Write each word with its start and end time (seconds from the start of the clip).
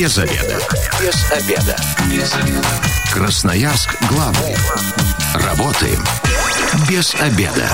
Без 0.00 0.16
обеда. 0.16 0.58
Без 0.98 1.30
обеда. 1.30 1.76
Без 2.10 2.34
обеда. 2.34 2.68
Красноярск 3.12 3.94
главный. 4.08 4.56
Работаем 5.34 6.02
без 6.88 7.14
обеда. 7.16 7.68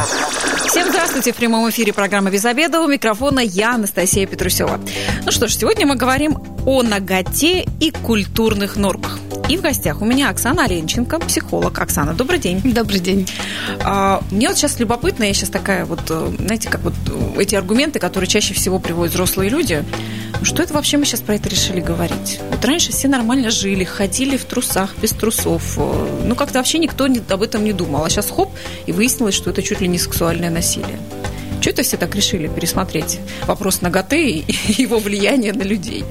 Всем 0.67 0.89
здравствуйте. 0.89 1.33
В 1.33 1.37
прямом 1.37 1.71
эфире 1.71 1.93
программа 1.93 2.33
«Без 2.33 2.45
обеда». 2.45 2.81
У 2.81 2.89
микрофона 2.89 3.39
я, 3.39 3.75
Анастасия 3.75 4.27
Петрусева. 4.27 4.81
Ну 5.25 5.31
что 5.31 5.46
ж, 5.46 5.54
сегодня 5.54 5.86
мы 5.86 5.95
говорим 5.95 6.36
о 6.66 6.82
ноготе 6.82 7.64
и 7.79 7.93
культурных 7.93 8.74
нормах. 8.74 9.20
И 9.49 9.57
в 9.57 9.61
гостях 9.61 10.03
у 10.03 10.05
меня 10.05 10.31
Оксана 10.31 10.65
Оленченко, 10.65 11.21
психолог. 11.21 11.79
Оксана, 11.79 12.15
добрый 12.15 12.41
день. 12.41 12.61
Добрый 12.65 12.99
день. 12.99 13.29
А, 13.85 14.21
мне 14.33 14.49
вот 14.49 14.57
сейчас 14.57 14.81
любопытно, 14.81 15.23
я 15.23 15.33
сейчас 15.35 15.51
такая 15.51 15.85
вот, 15.85 16.01
э, 16.11 16.33
знаете, 16.41 16.69
как 16.69 16.81
вот 16.81 16.95
э, 17.09 17.43
эти 17.43 17.55
аргументы, 17.55 18.01
которые 18.01 18.27
чаще 18.27 18.55
всего 18.55 18.81
приводят 18.81 19.14
взрослые 19.14 19.49
люди, 19.49 19.85
что 20.43 20.64
это 20.64 20.75
вообще 20.75 20.96
мы 20.96 21.05
сейчас 21.05 21.21
про 21.21 21.37
это 21.37 21.49
решили 21.49 21.81
говорить? 21.81 22.40
Вот 22.51 22.64
раньше 22.64 22.90
все 22.90 23.07
нормально 23.07 23.51
жили, 23.51 23.85
ходили 23.85 24.37
в 24.37 24.45
трусах, 24.46 24.96
без 25.01 25.11
трусов. 25.11 25.79
Э, 25.79 26.23
ну, 26.25 26.35
как-то 26.35 26.59
вообще 26.59 26.79
никто 26.79 27.04
об 27.04 27.43
этом 27.43 27.63
не 27.63 27.73
думал. 27.73 28.04
А 28.04 28.11
сейчас 28.11 28.29
хоп, 28.29 28.51
и 28.87 28.90
выяснилось, 28.90 29.35
что 29.37 29.51
это 29.51 29.63
чуть 29.63 29.81
ли 29.81 29.87
не 29.87 29.99
сексуальное 29.99 30.51
насилие. 30.51 30.99
Что 31.61 31.71
это 31.71 31.82
все 31.85 31.96
так 31.96 32.17
решили 32.17 32.48
пересмотреть 32.48 33.20
вопрос 33.47 33.81
ноготы 33.81 34.28
и 34.28 34.45
его 34.83 34.98
влияние 34.98 35.53
на 35.53 35.62
людей? 35.62 36.05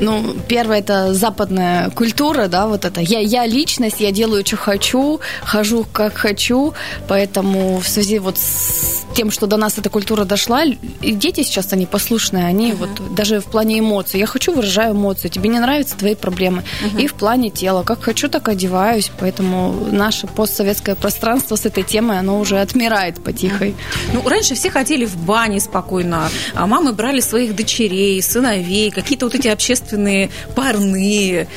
Ну, 0.00 0.34
первое 0.48 0.80
это 0.80 1.14
западная 1.14 1.90
культура, 1.90 2.48
да, 2.48 2.66
вот 2.66 2.84
это. 2.84 3.00
Я, 3.00 3.20
я 3.20 3.46
личность, 3.46 4.00
я 4.00 4.12
делаю, 4.12 4.44
что 4.44 4.56
хочу, 4.56 5.20
хожу, 5.44 5.86
как 5.92 6.14
хочу, 6.14 6.74
поэтому 7.08 7.78
в 7.78 7.88
связи 7.88 8.18
вот 8.18 8.38
с 8.38 9.03
тем, 9.14 9.30
что 9.30 9.46
до 9.46 9.56
нас 9.56 9.78
эта 9.78 9.88
культура 9.88 10.24
дошла, 10.24 10.64
и 10.64 11.12
дети 11.12 11.42
сейчас, 11.42 11.72
они 11.72 11.86
послушные, 11.86 12.46
они 12.46 12.72
uh-huh. 12.72 12.76
вот 12.76 13.14
даже 13.14 13.40
в 13.40 13.46
плане 13.46 13.78
эмоций. 13.78 14.20
Я 14.20 14.26
хочу, 14.26 14.52
выражаю 14.52 14.94
эмоции, 14.94 15.28
тебе 15.28 15.48
не 15.48 15.60
нравятся 15.60 15.96
твои 15.96 16.14
проблемы. 16.14 16.64
Uh-huh. 16.82 17.02
И 17.02 17.06
в 17.06 17.14
плане 17.14 17.50
тела, 17.50 17.82
как 17.82 18.02
хочу, 18.02 18.28
так 18.28 18.48
одеваюсь, 18.48 19.10
поэтому 19.18 19.88
наше 19.90 20.26
постсоветское 20.26 20.94
пространство 20.94 21.56
с 21.56 21.64
этой 21.64 21.82
темой, 21.82 22.18
оно 22.18 22.38
уже 22.38 22.60
отмирает 22.60 23.22
потихой. 23.22 23.70
Uh-huh. 23.70 24.10
Ну, 24.14 24.28
раньше 24.28 24.54
все 24.54 24.70
ходили 24.70 25.04
в 25.04 25.16
бане 25.16 25.60
спокойно, 25.60 26.28
а 26.54 26.66
мамы 26.66 26.92
брали 26.92 27.20
своих 27.20 27.54
дочерей, 27.54 28.20
сыновей, 28.22 28.90
какие-то 28.90 29.26
вот 29.26 29.34
эти 29.34 29.48
общественные 29.48 30.30
парные. 30.54 31.48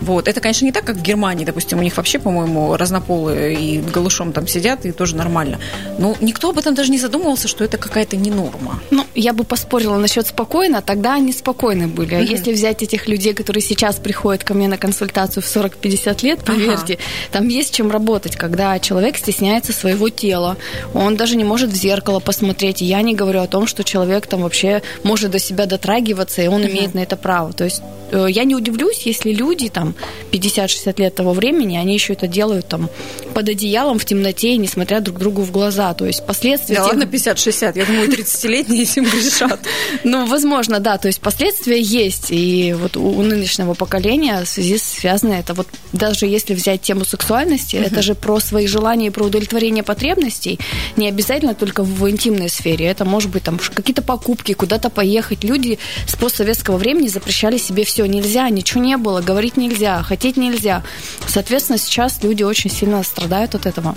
Вот. 0.00 0.28
Это, 0.28 0.40
конечно, 0.40 0.66
не 0.66 0.72
так, 0.72 0.84
как 0.84 0.96
в 0.96 1.02
Германии, 1.02 1.44
допустим, 1.44 1.78
у 1.78 1.82
них 1.82 1.96
вообще, 1.96 2.18
по-моему, 2.18 2.76
разнополые 2.76 3.54
и 3.54 3.78
голышом 3.78 4.32
там 4.32 4.46
сидят, 4.46 4.84
и 4.84 4.92
тоже 4.92 5.16
нормально. 5.16 5.58
Но 5.98 6.14
никто 6.20 6.50
об 6.50 6.58
этом 6.58 6.74
даже 6.74 6.90
не 6.90 6.98
задумывался, 7.06 7.48
что 7.48 7.64
это 7.64 7.78
какая-то 7.78 8.16
не 8.16 8.30
норма. 8.30 8.80
Ну, 8.90 9.04
я 9.14 9.32
бы 9.32 9.44
поспорила 9.44 9.96
насчет 9.96 10.26
спокойно, 10.26 10.82
тогда 10.82 11.14
они 11.14 11.32
спокойны 11.32 11.86
были. 11.86 12.14
А 12.14 12.20
если 12.20 12.52
взять 12.52 12.82
этих 12.82 13.08
людей, 13.08 13.32
которые 13.32 13.62
сейчас 13.62 13.96
приходят 13.96 14.44
ко 14.44 14.54
мне 14.54 14.68
на 14.68 14.76
консультацию 14.76 15.42
в 15.42 15.46
40-50 15.46 16.24
лет, 16.24 16.44
поверьте, 16.44 16.94
ага. 16.94 17.02
там 17.32 17.48
есть 17.48 17.74
чем 17.74 17.90
работать, 17.90 18.36
когда 18.36 18.78
человек 18.78 19.16
стесняется 19.16 19.72
своего 19.72 20.08
тела, 20.08 20.56
он 20.94 21.16
даже 21.16 21.36
не 21.36 21.44
может 21.44 21.70
в 21.70 21.76
зеркало 21.76 22.20
посмотреть. 22.20 22.82
И 22.82 22.84
я 22.84 23.02
не 23.02 23.14
говорю 23.14 23.40
о 23.40 23.46
том, 23.46 23.66
что 23.66 23.84
человек 23.84 24.26
там 24.26 24.42
вообще 24.42 24.82
может 25.04 25.30
до 25.30 25.38
себя 25.38 25.66
дотрагиваться, 25.66 26.42
и 26.42 26.48
он 26.48 26.62
угу. 26.62 26.70
имеет 26.70 26.94
на 26.94 27.00
это 27.00 27.16
право. 27.16 27.52
То 27.52 27.64
есть 27.64 27.82
Э, 28.10 28.26
я 28.28 28.44
не 28.44 28.54
удивлюсь, 28.54 29.02
если 29.02 29.32
люди 29.32 29.68
там 29.68 29.94
50-60 30.32 31.00
лет 31.00 31.14
того 31.14 31.32
времени, 31.32 31.76
они 31.76 31.94
еще 31.94 32.12
это 32.12 32.26
делают 32.26 32.68
там 32.68 32.88
под 33.34 33.48
одеялом 33.48 33.98
в 33.98 34.04
темноте 34.04 34.50
и 34.50 34.56
не 34.58 34.68
смотря 34.68 35.00
друг 35.00 35.18
другу 35.18 35.42
в 35.42 35.50
глаза. 35.50 35.92
То 35.94 36.06
есть 36.06 36.24
последствия... 36.26 36.76
Да 36.76 36.90
тех... 36.90 36.95
ладно 36.96 37.10
50-60, 37.16 37.78
я 37.78 37.84
думаю, 37.84 38.08
30-летние 38.08 38.82
этим 38.82 39.04
грешат. 39.04 39.60
Ну, 40.04 40.26
возможно, 40.26 40.78
да. 40.78 40.98
То 40.98 41.08
есть 41.08 41.20
последствия 41.20 41.80
есть. 41.80 42.26
И 42.30 42.74
вот 42.78 42.96
у 42.96 43.22
нынешнего 43.22 43.74
поколения 43.74 44.44
в 44.44 44.48
связи 44.48 44.78
связано 44.78 45.34
это 45.34 45.54
вот 45.54 45.66
даже 45.92 46.26
если 46.26 46.54
взять 46.54 46.82
тему 46.82 47.04
сексуальности, 47.04 47.76
это 47.76 48.02
же 48.02 48.14
про 48.14 48.40
свои 48.40 48.66
желания 48.66 49.08
и 49.08 49.10
про 49.10 49.24
удовлетворение 49.24 49.82
потребностей. 49.82 50.58
Не 50.96 51.08
обязательно 51.08 51.54
только 51.54 51.82
в 51.82 52.08
интимной 52.08 52.48
сфере. 52.48 52.86
Это 52.86 53.04
может 53.04 53.30
быть 53.30 53.42
там 53.42 53.58
какие-то 53.58 54.02
покупки, 54.02 54.52
куда-то 54.52 54.90
поехать. 54.90 55.44
Люди 55.44 55.78
с 56.06 56.14
постсоветского 56.16 56.76
времени 56.76 57.08
запрещали 57.08 57.58
себе 57.58 57.84
все 57.84 57.96
все, 57.96 58.04
нельзя, 58.04 58.50
ничего 58.50 58.82
не 58.82 58.98
было, 58.98 59.22
говорить 59.22 59.56
нельзя, 59.56 60.02
хотеть 60.02 60.36
нельзя. 60.36 60.82
Соответственно, 61.26 61.78
сейчас 61.78 62.22
люди 62.22 62.42
очень 62.42 62.70
сильно 62.70 63.02
страдают 63.02 63.54
от 63.54 63.64
этого. 63.64 63.94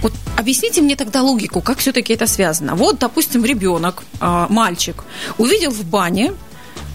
Вот 0.00 0.14
объясните 0.38 0.80
мне 0.80 0.96
тогда 0.96 1.20
логику, 1.20 1.60
как 1.60 1.78
все-таки 1.78 2.14
это 2.14 2.26
связано. 2.26 2.41
Вот, 2.74 2.98
допустим, 2.98 3.44
ребенок, 3.44 4.02
а, 4.20 4.46
мальчик, 4.48 5.04
увидел 5.38 5.70
в 5.70 5.84
бане 5.84 6.32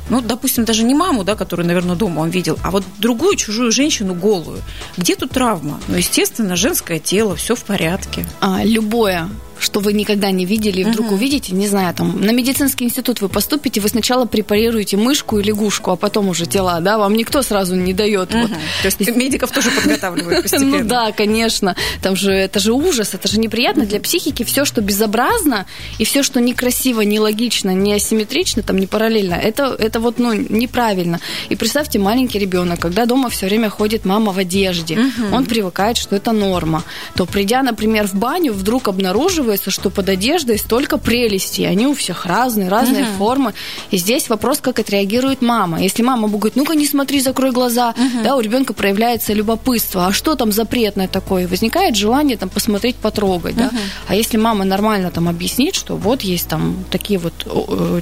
ну, 0.09 0.21
допустим, 0.21 0.63
даже 0.63 0.83
не 0.83 0.95
маму, 0.95 1.23
да, 1.23 1.35
которую, 1.35 1.67
наверное, 1.67 1.95
дома 1.95 2.21
он 2.21 2.29
видел, 2.29 2.57
а 2.63 2.71
вот 2.71 2.83
другую 2.97 3.35
чужую 3.35 3.71
женщину 3.71 4.13
голую. 4.13 4.61
Где 4.95 5.15
тут 5.15 5.31
травма? 5.31 5.79
Ну, 5.87 5.97
естественно, 5.97 6.55
женское 6.55 6.99
тело, 6.99 7.35
все 7.35 7.55
в 7.55 7.63
порядке. 7.63 8.25
А, 8.39 8.63
любое 8.63 9.29
что 9.59 9.79
вы 9.79 9.94
никогда 9.94 10.31
не 10.31 10.45
видели, 10.45 10.81
и 10.81 10.84
вдруг 10.84 11.07
uh-huh. 11.07 11.13
увидите, 11.13 11.53
не 11.53 11.68
знаю, 11.68 11.94
там, 11.94 12.22
на 12.22 12.31
медицинский 12.31 12.85
институт 12.85 13.22
вы 13.22 13.29
поступите, 13.29 13.81
вы 13.81 13.90
сначала 13.90 14.25
препарируете 14.25 14.97
мышку 14.97 15.40
и 15.40 15.44
лягушку, 15.44 15.91
а 15.91 15.95
потом 15.95 16.29
уже 16.29 16.45
тела, 16.45 16.79
да, 16.81 16.97
вам 16.97 17.16
никто 17.16 17.41
сразу 17.41 17.75
не 17.75 17.94
дает. 17.94 18.31
Uh-huh. 18.31 18.41
Вот. 18.41 18.51
То 18.51 18.85
есть 18.85 19.00
медиков 19.16 19.51
тоже 19.51 19.72
подготавливают 19.72 20.41
постепенно. 20.44 20.78
Ну 20.79 20.84
да, 20.85 21.12
конечно. 21.12 21.75
Там 22.01 22.16
же, 22.16 22.31
это 22.31 22.59
же 22.59 22.73
ужас, 22.73 23.13
это 23.13 23.28
же 23.28 23.40
неприятно 23.40 23.85
для 23.85 24.00
психики. 24.00 24.44
Все, 24.44 24.66
что 24.66 24.81
безобразно, 24.81 25.66
и 26.00 26.06
все, 26.06 26.24
что 26.24 26.39
некрасиво, 26.39 27.01
нелогично, 27.01 27.72
не 27.72 27.94
асимметрично, 27.94 28.63
там, 28.63 28.78
не 28.78 28.88
параллельно, 28.88 29.35
это, 29.35 29.75
это 29.78 30.00
вот, 30.00 30.19
ну, 30.19 30.34
неправильно. 30.34 31.19
И 31.50 31.56
представьте, 31.56 32.00
маленький 32.00 32.39
ребенок, 32.39 32.79
когда 32.79 33.06
дома 33.06 33.29
все 33.29 33.47
время 33.47 33.69
ходит 33.69 34.06
мама 34.06 34.31
в 34.31 34.38
одежде, 34.38 35.00
он 35.31 35.45
привыкает, 35.45 35.97
что 35.97 36.16
это 36.16 36.31
норма, 36.31 36.84
то 37.16 37.25
придя, 37.25 37.63
например, 37.63 38.07
в 38.07 38.16
баню, 38.16 38.53
вдруг 38.53 38.88
обнаруживает, 38.88 39.46
оказывается, 39.47 39.71
что 39.71 39.89
под 39.89 40.09
одеждой 40.09 40.57
столько 40.57 40.97
прелестей. 40.97 41.67
Они 41.67 41.87
у 41.87 41.93
всех 41.93 42.25
разные, 42.25 42.69
разные 42.69 43.03
угу. 43.03 43.11
формы. 43.17 43.53
И 43.91 43.97
здесь 43.97 44.29
вопрос, 44.29 44.59
как 44.59 44.79
отреагирует 44.79 45.41
мама. 45.41 45.81
Если 45.81 46.03
мама 46.03 46.27
будет, 46.27 46.55
ну-ка 46.55 46.75
не 46.75 46.85
смотри, 46.85 47.21
закрой 47.21 47.51
глаза, 47.51 47.91
угу. 47.91 48.23
да, 48.23 48.35
у 48.35 48.41
ребенка 48.41 48.73
проявляется 48.73 49.33
любопытство. 49.33 50.07
А 50.07 50.11
что 50.11 50.35
там 50.35 50.51
запретное 50.51 51.07
такое? 51.07 51.47
Возникает 51.47 51.95
желание 51.95 52.37
там 52.37 52.49
посмотреть, 52.49 52.95
потрогать, 52.95 53.55
угу. 53.55 53.61
да. 53.61 53.71
А 54.07 54.15
если 54.15 54.37
мама 54.37 54.65
нормально 54.65 55.11
там 55.11 55.29
объяснит, 55.29 55.75
что 55.75 55.95
вот 55.95 56.21
есть 56.21 56.47
там 56.47 56.83
такие 56.91 57.19
вот 57.19 57.33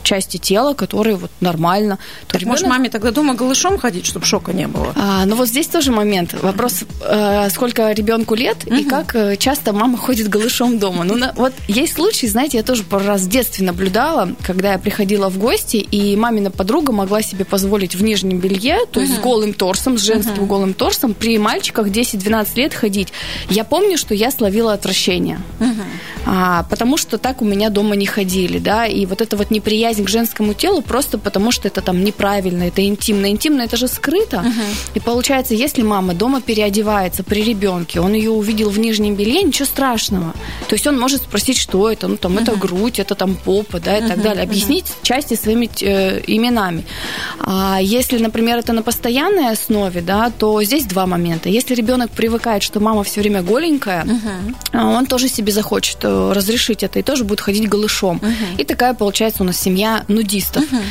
части 0.03 0.37
тела, 0.37 0.73
которые 0.73 1.15
вот 1.15 1.31
нормально, 1.41 1.97
то 2.27 2.33
так 2.33 2.41
ребенок... 2.41 2.59
Может, 2.61 2.67
маме 2.67 2.89
тогда 2.89 3.11
дома 3.11 3.35
голышом 3.35 3.77
ходить, 3.77 4.05
чтобы 4.05 4.25
шока 4.25 4.53
не 4.53 4.67
было? 4.67 4.93
А, 4.95 5.25
ну 5.25 5.35
вот 5.35 5.47
здесь 5.47 5.67
тоже 5.67 5.91
момент. 5.91 6.33
Вопрос, 6.41 6.83
э, 7.01 7.49
сколько 7.49 7.91
ребенку 7.91 8.35
лет 8.35 8.57
угу. 8.65 8.75
и 8.75 8.83
как 8.83 9.15
э, 9.15 9.35
часто 9.37 9.73
мама 9.73 9.97
ходит 9.97 10.27
голышом 10.27 10.79
дома. 10.79 11.03
Ну, 11.03 11.15
на, 11.15 11.33
вот 11.35 11.53
есть 11.67 11.93
случаи, 11.93 12.27
знаете, 12.27 12.57
я 12.57 12.63
тоже 12.63 12.83
пару 12.83 13.05
раз 13.05 13.21
в 13.21 13.29
детстве 13.29 13.65
наблюдала, 13.65 14.29
когда 14.41 14.73
я 14.73 14.79
приходила 14.79 15.29
в 15.29 15.37
гости, 15.37 15.77
и 15.77 16.15
мамина 16.15 16.49
подруга 16.49 16.93
могла 16.93 17.21
себе 17.21 17.43
позволить 17.43 17.95
в 17.95 18.03
нижнем 18.03 18.39
белье, 18.39 18.85
то 18.91 19.01
есть 19.01 19.13
uh-huh. 19.13 19.19
с 19.19 19.19
голым 19.19 19.53
торсом, 19.53 19.97
с 19.97 20.01
женским 20.01 20.43
uh-huh. 20.43 20.47
голым 20.47 20.73
торсом, 20.73 21.13
при 21.13 21.37
мальчиках 21.37 21.87
10-12 21.87 22.47
лет 22.55 22.73
ходить. 22.73 23.09
Я 23.49 23.65
помню, 23.65 23.97
что 23.97 24.13
я 24.13 24.31
словила 24.31 24.73
отвращение. 24.73 25.39
Uh-huh. 25.59 25.83
А, 26.25 26.63
потому 26.63 26.97
что 26.97 27.17
так 27.17 27.41
у 27.41 27.45
меня 27.45 27.69
дома 27.69 27.95
не 27.95 28.05
ходили, 28.05 28.57
да, 28.57 28.85
и 28.85 29.05
вот 29.05 29.21
эта 29.21 29.37
вот 29.37 29.51
неприязнь 29.51 30.05
к 30.05 30.09
женскому 30.09 30.53
телу 30.53 30.81
просто 30.81 31.17
потому, 31.17 31.51
что 31.51 31.67
это 31.67 31.81
там 31.81 32.03
неправильно, 32.03 32.63
это 32.63 32.85
интимно. 32.85 33.29
Интимно 33.29 33.61
это 33.61 33.77
же 33.77 33.87
скрыто. 33.87 34.37
Uh-huh. 34.37 34.75
И 34.95 34.99
получается, 34.99 35.53
если 35.53 35.81
мама 35.81 36.13
дома 36.13 36.41
переодевается 36.41 37.23
при 37.23 37.43
ребенке, 37.43 37.99
он 37.99 38.13
ее 38.13 38.31
увидел 38.31 38.69
в 38.69 38.79
нижнем 38.79 39.15
белье, 39.15 39.43
ничего 39.43 39.65
страшного. 39.65 40.33
То 40.67 40.75
есть 40.75 40.87
он 40.87 40.99
может 40.99 41.24
спросить, 41.27 41.57
что 41.57 41.89
это, 41.91 42.07
ну 42.07 42.17
там 42.17 42.37
uh-huh. 42.37 42.43
это 42.43 42.55
грудь, 42.55 42.99
это 42.99 43.15
там 43.15 43.35
попа, 43.35 43.79
да, 43.79 43.97
и 43.97 44.01
uh-huh. 44.01 44.07
так 44.07 44.21
далее. 44.21 44.43
Объяснить 44.43 44.85
uh-huh. 44.85 45.03
части 45.03 45.35
своими 45.35 45.69
э, 45.81 46.21
именами. 46.27 46.83
А 47.39 47.79
если, 47.81 48.17
например, 48.17 48.57
это 48.57 48.73
на 48.73 48.81
постоянной 48.81 49.51
основе, 49.51 50.01
да, 50.01 50.29
то 50.29 50.63
здесь 50.63 50.85
два 50.85 51.05
момента. 51.05 51.49
Если 51.49 51.75
ребенок 51.75 52.11
привыкает, 52.11 52.63
что 52.63 52.79
мама 52.79 53.03
все 53.03 53.21
время 53.21 53.41
голенькая, 53.41 54.05
uh-huh. 54.05 54.97
он 54.97 55.05
тоже 55.05 55.27
себе 55.27 55.51
захочет 55.51 55.97
э, 56.03 56.31
разрешить 56.33 56.83
это 56.83 56.99
и 56.99 57.01
тоже 57.01 57.23
будет 57.23 57.41
ходить 57.41 57.67
голышом. 57.67 58.17
Uh-huh. 58.17 58.61
И 58.61 58.63
такая 58.63 58.93
получается 58.93 59.43
у 59.43 59.45
нас 59.45 59.57
семья 59.57 60.03
нудистов. 60.07 60.63
Uh-huh 60.63 60.81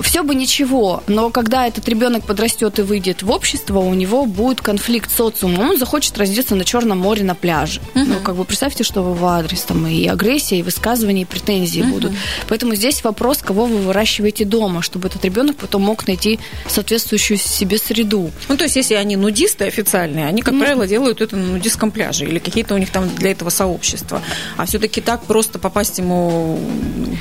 все 0.00 0.22
бы 0.22 0.34
ничего, 0.34 1.02
но 1.06 1.30
когда 1.30 1.66
этот 1.66 1.88
ребенок 1.88 2.24
подрастет 2.24 2.78
и 2.78 2.82
выйдет 2.82 3.22
в 3.22 3.30
общество, 3.30 3.78
у 3.78 3.94
него 3.94 4.26
будет 4.26 4.60
конфликт 4.60 5.10
с 5.10 5.16
социумом, 5.16 5.70
он 5.70 5.78
захочет 5.78 6.16
раздеться 6.18 6.54
на 6.54 6.64
Черном 6.64 6.98
море 6.98 7.24
на 7.24 7.34
пляже. 7.34 7.80
Uh-huh. 7.94 8.04
Ну, 8.06 8.14
как 8.22 8.36
бы 8.36 8.44
представьте, 8.44 8.84
что 8.84 9.02
вы 9.02 9.14
в 9.14 9.24
адрес 9.24 9.62
там 9.62 9.86
и 9.86 10.06
агрессия, 10.06 10.58
и 10.58 10.62
высказывания, 10.62 11.22
и 11.22 11.24
претензии 11.24 11.82
uh-huh. 11.82 11.90
будут. 11.90 12.12
Поэтому 12.48 12.74
здесь 12.74 13.04
вопрос, 13.04 13.38
кого 13.38 13.66
вы 13.66 13.78
выращиваете 13.78 14.44
дома, 14.44 14.82
чтобы 14.82 15.08
этот 15.08 15.24
ребенок 15.24 15.56
потом 15.56 15.82
мог 15.82 16.06
найти 16.06 16.38
соответствующую 16.66 17.38
себе 17.38 17.78
среду. 17.78 18.30
Ну, 18.48 18.56
то 18.56 18.64
есть, 18.64 18.76
если 18.76 18.94
они 18.94 19.16
нудисты 19.16 19.64
официальные, 19.64 20.26
они, 20.26 20.42
как 20.42 20.54
ну, 20.54 20.60
правило, 20.60 20.86
делают 20.86 21.20
это 21.20 21.36
на 21.36 21.46
нудистском 21.46 21.90
пляже 21.90 22.24
или 22.24 22.38
какие-то 22.38 22.74
у 22.74 22.78
них 22.78 22.90
там 22.90 23.08
для 23.16 23.32
этого 23.32 23.50
сообщества. 23.50 24.22
А 24.56 24.66
все-таки 24.66 25.00
так 25.00 25.24
просто 25.24 25.58
попасть 25.58 25.98
ему 25.98 26.58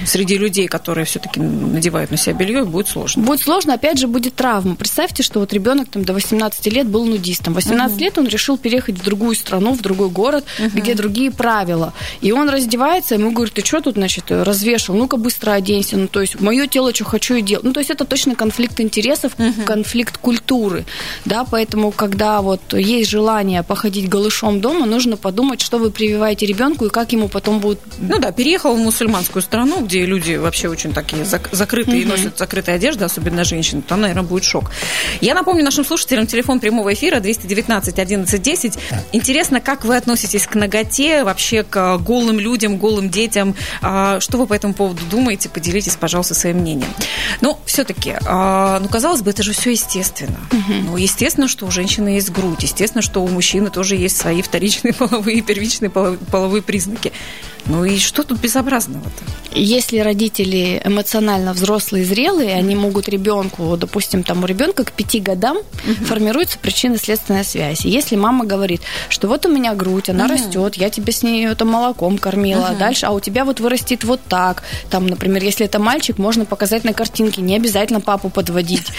среди 0.05 0.37
людей, 0.37 0.67
которые 0.67 1.05
все-таки 1.05 1.39
надевают 1.39 2.11
на 2.11 2.17
себя 2.17 2.33
белье, 2.33 2.60
и 2.61 2.65
будет 2.65 2.87
сложно. 2.87 3.23
Будет 3.23 3.41
сложно, 3.41 3.73
опять 3.73 3.97
же, 3.97 4.07
будет 4.07 4.35
травма. 4.35 4.75
Представьте, 4.75 5.23
что 5.23 5.39
вот 5.39 5.53
ребенок 5.53 5.89
там 5.89 6.03
до 6.03 6.13
18 6.13 6.65
лет 6.67 6.87
был 6.87 7.05
нудистом. 7.05 7.53
18 7.53 7.95
угу. 7.95 8.03
лет 8.03 8.17
он 8.17 8.27
решил 8.27 8.57
переехать 8.57 8.97
в 8.97 9.03
другую 9.03 9.35
страну, 9.35 9.73
в 9.73 9.81
другой 9.81 10.09
город, 10.09 10.45
угу. 10.59 10.69
где 10.73 10.95
другие 10.95 11.31
правила. 11.31 11.93
И 12.21 12.31
он 12.31 12.49
раздевается, 12.49 13.15
ему 13.15 13.31
говорит, 13.31 13.53
ты 13.53 13.65
что 13.65 13.81
тут, 13.81 13.95
значит, 13.95 14.25
развешал? 14.29 14.95
Ну-ка 14.95 15.17
быстро 15.17 15.51
оденься. 15.51 15.97
Ну, 15.97 16.07
то 16.07 16.21
есть, 16.21 16.39
мое 16.39 16.67
тело, 16.67 16.93
что 16.93 17.05
хочу 17.05 17.35
и 17.35 17.41
делаю. 17.41 17.67
Ну, 17.67 17.73
то 17.73 17.79
есть, 17.79 17.89
это 17.89 18.05
точно 18.05 18.35
конфликт 18.35 18.79
интересов, 18.79 19.33
угу. 19.37 19.63
конфликт 19.65 20.17
культуры. 20.17 20.85
Да, 21.25 21.45
поэтому, 21.49 21.91
когда 21.91 22.41
вот 22.41 22.73
есть 22.73 23.09
желание 23.09 23.63
походить 23.63 24.09
голышом 24.09 24.61
дома, 24.61 24.85
нужно 24.85 25.17
подумать, 25.17 25.61
что 25.61 25.77
вы 25.77 25.91
прививаете 25.91 26.45
ребенку 26.45 26.85
и 26.85 26.89
как 26.89 27.11
ему 27.11 27.27
потом 27.27 27.59
будет... 27.59 27.79
Ну 27.99 28.19
да, 28.19 28.31
переехал 28.31 28.75
в 28.75 28.79
мусульманскую 28.79 29.41
страну, 29.41 29.85
где 29.85 30.05
люди 30.05 30.35
вообще 30.35 30.67
очень 30.67 30.93
такие 30.93 31.25
закрытые, 31.25 32.03
угу. 32.03 32.11
носят 32.11 32.35
закрытые 32.41 32.75
одежды, 32.75 33.05
особенно 33.05 33.43
женщины, 33.43 33.83
там, 33.83 34.01
наверное, 34.01 34.23
будет 34.23 34.43
шок. 34.43 34.71
Я 35.21 35.35
напомню 35.35 35.63
нашим 35.63 35.85
слушателям 35.85 36.25
телефон 36.25 36.59
прямого 36.59 36.91
эфира 36.91 37.19
219 37.19 37.99
11 37.99 38.41
10. 38.41 38.73
Интересно, 39.13 39.61
как 39.61 39.85
вы 39.85 39.95
относитесь 39.95 40.47
к 40.47 40.55
ноготе, 40.55 41.23
вообще 41.23 41.63
к 41.63 41.97
голым 41.99 42.39
людям, 42.39 42.77
голым 42.77 43.09
детям? 43.09 43.55
А, 43.81 44.19
что 44.19 44.37
вы 44.39 44.47
по 44.47 44.53
этому 44.53 44.73
поводу 44.73 45.03
думаете? 45.05 45.49
Поделитесь, 45.49 45.95
пожалуйста, 45.95 46.33
своим 46.33 46.57
мнением. 46.57 46.89
Ну, 47.41 47.59
все-таки, 47.65 48.15
а, 48.25 48.79
ну, 48.79 48.87
казалось 48.87 49.21
бы, 49.21 49.29
это 49.29 49.43
же 49.43 49.53
все 49.53 49.71
естественно. 49.71 50.39
Угу. 50.51 50.73
Ну, 50.87 50.97
естественно, 50.97 51.47
что 51.47 51.67
у 51.67 51.71
женщины 51.71 52.09
есть 52.09 52.31
грудь, 52.31 52.63
естественно, 52.63 53.03
что 53.03 53.23
у 53.23 53.27
мужчины 53.27 53.69
тоже 53.69 53.95
есть 53.95 54.17
свои 54.17 54.41
вторичные 54.41 54.93
половые, 55.01 55.41
первичные 55.41 55.91
половые 55.91 56.63
признаки. 56.63 57.11
Ну 57.65 57.85
и 57.85 57.97
что 57.99 58.23
тут 58.23 58.39
безобразного-то? 58.39 59.23
Если 59.53 59.99
родители 59.99 60.81
эмоционально 60.83 61.53
взрослые 61.53 62.03
и 62.03 62.07
зрелые, 62.07 62.30
они 62.39 62.75
могут 62.75 63.09
ребенку, 63.09 63.77
допустим, 63.77 64.23
там 64.23 64.43
у 64.43 64.45
ребенка 64.45 64.83
к 64.83 64.91
пяти 64.91 65.19
годам 65.19 65.57
угу. 65.57 66.05
формируется 66.05 66.57
причинно-следственная 66.59 67.43
связь. 67.43 67.85
И 67.85 67.89
если 67.89 68.15
мама 68.15 68.45
говорит, 68.45 68.81
что 69.09 69.27
вот 69.27 69.45
у 69.45 69.49
меня 69.49 69.73
грудь, 69.73 70.09
она 70.09 70.25
угу. 70.25 70.33
растет, 70.33 70.75
я 70.75 70.89
тебе 70.89 71.11
с 71.11 71.23
ней 71.23 71.47
это 71.47 71.65
молоком 71.65 72.17
кормила, 72.17 72.69
угу. 72.71 72.79
дальше, 72.79 73.05
а 73.05 73.11
у 73.11 73.19
тебя 73.19 73.45
вот 73.45 73.59
вырастет 73.59 74.03
вот 74.03 74.21
так. 74.27 74.63
Там, 74.89 75.07
например, 75.07 75.43
если 75.43 75.65
это 75.65 75.79
мальчик, 75.79 76.17
можно 76.17 76.45
показать 76.45 76.83
на 76.83 76.93
картинке, 76.93 77.41
не 77.41 77.55
обязательно 77.55 78.01
папу 78.01 78.29
подводить. 78.29 78.87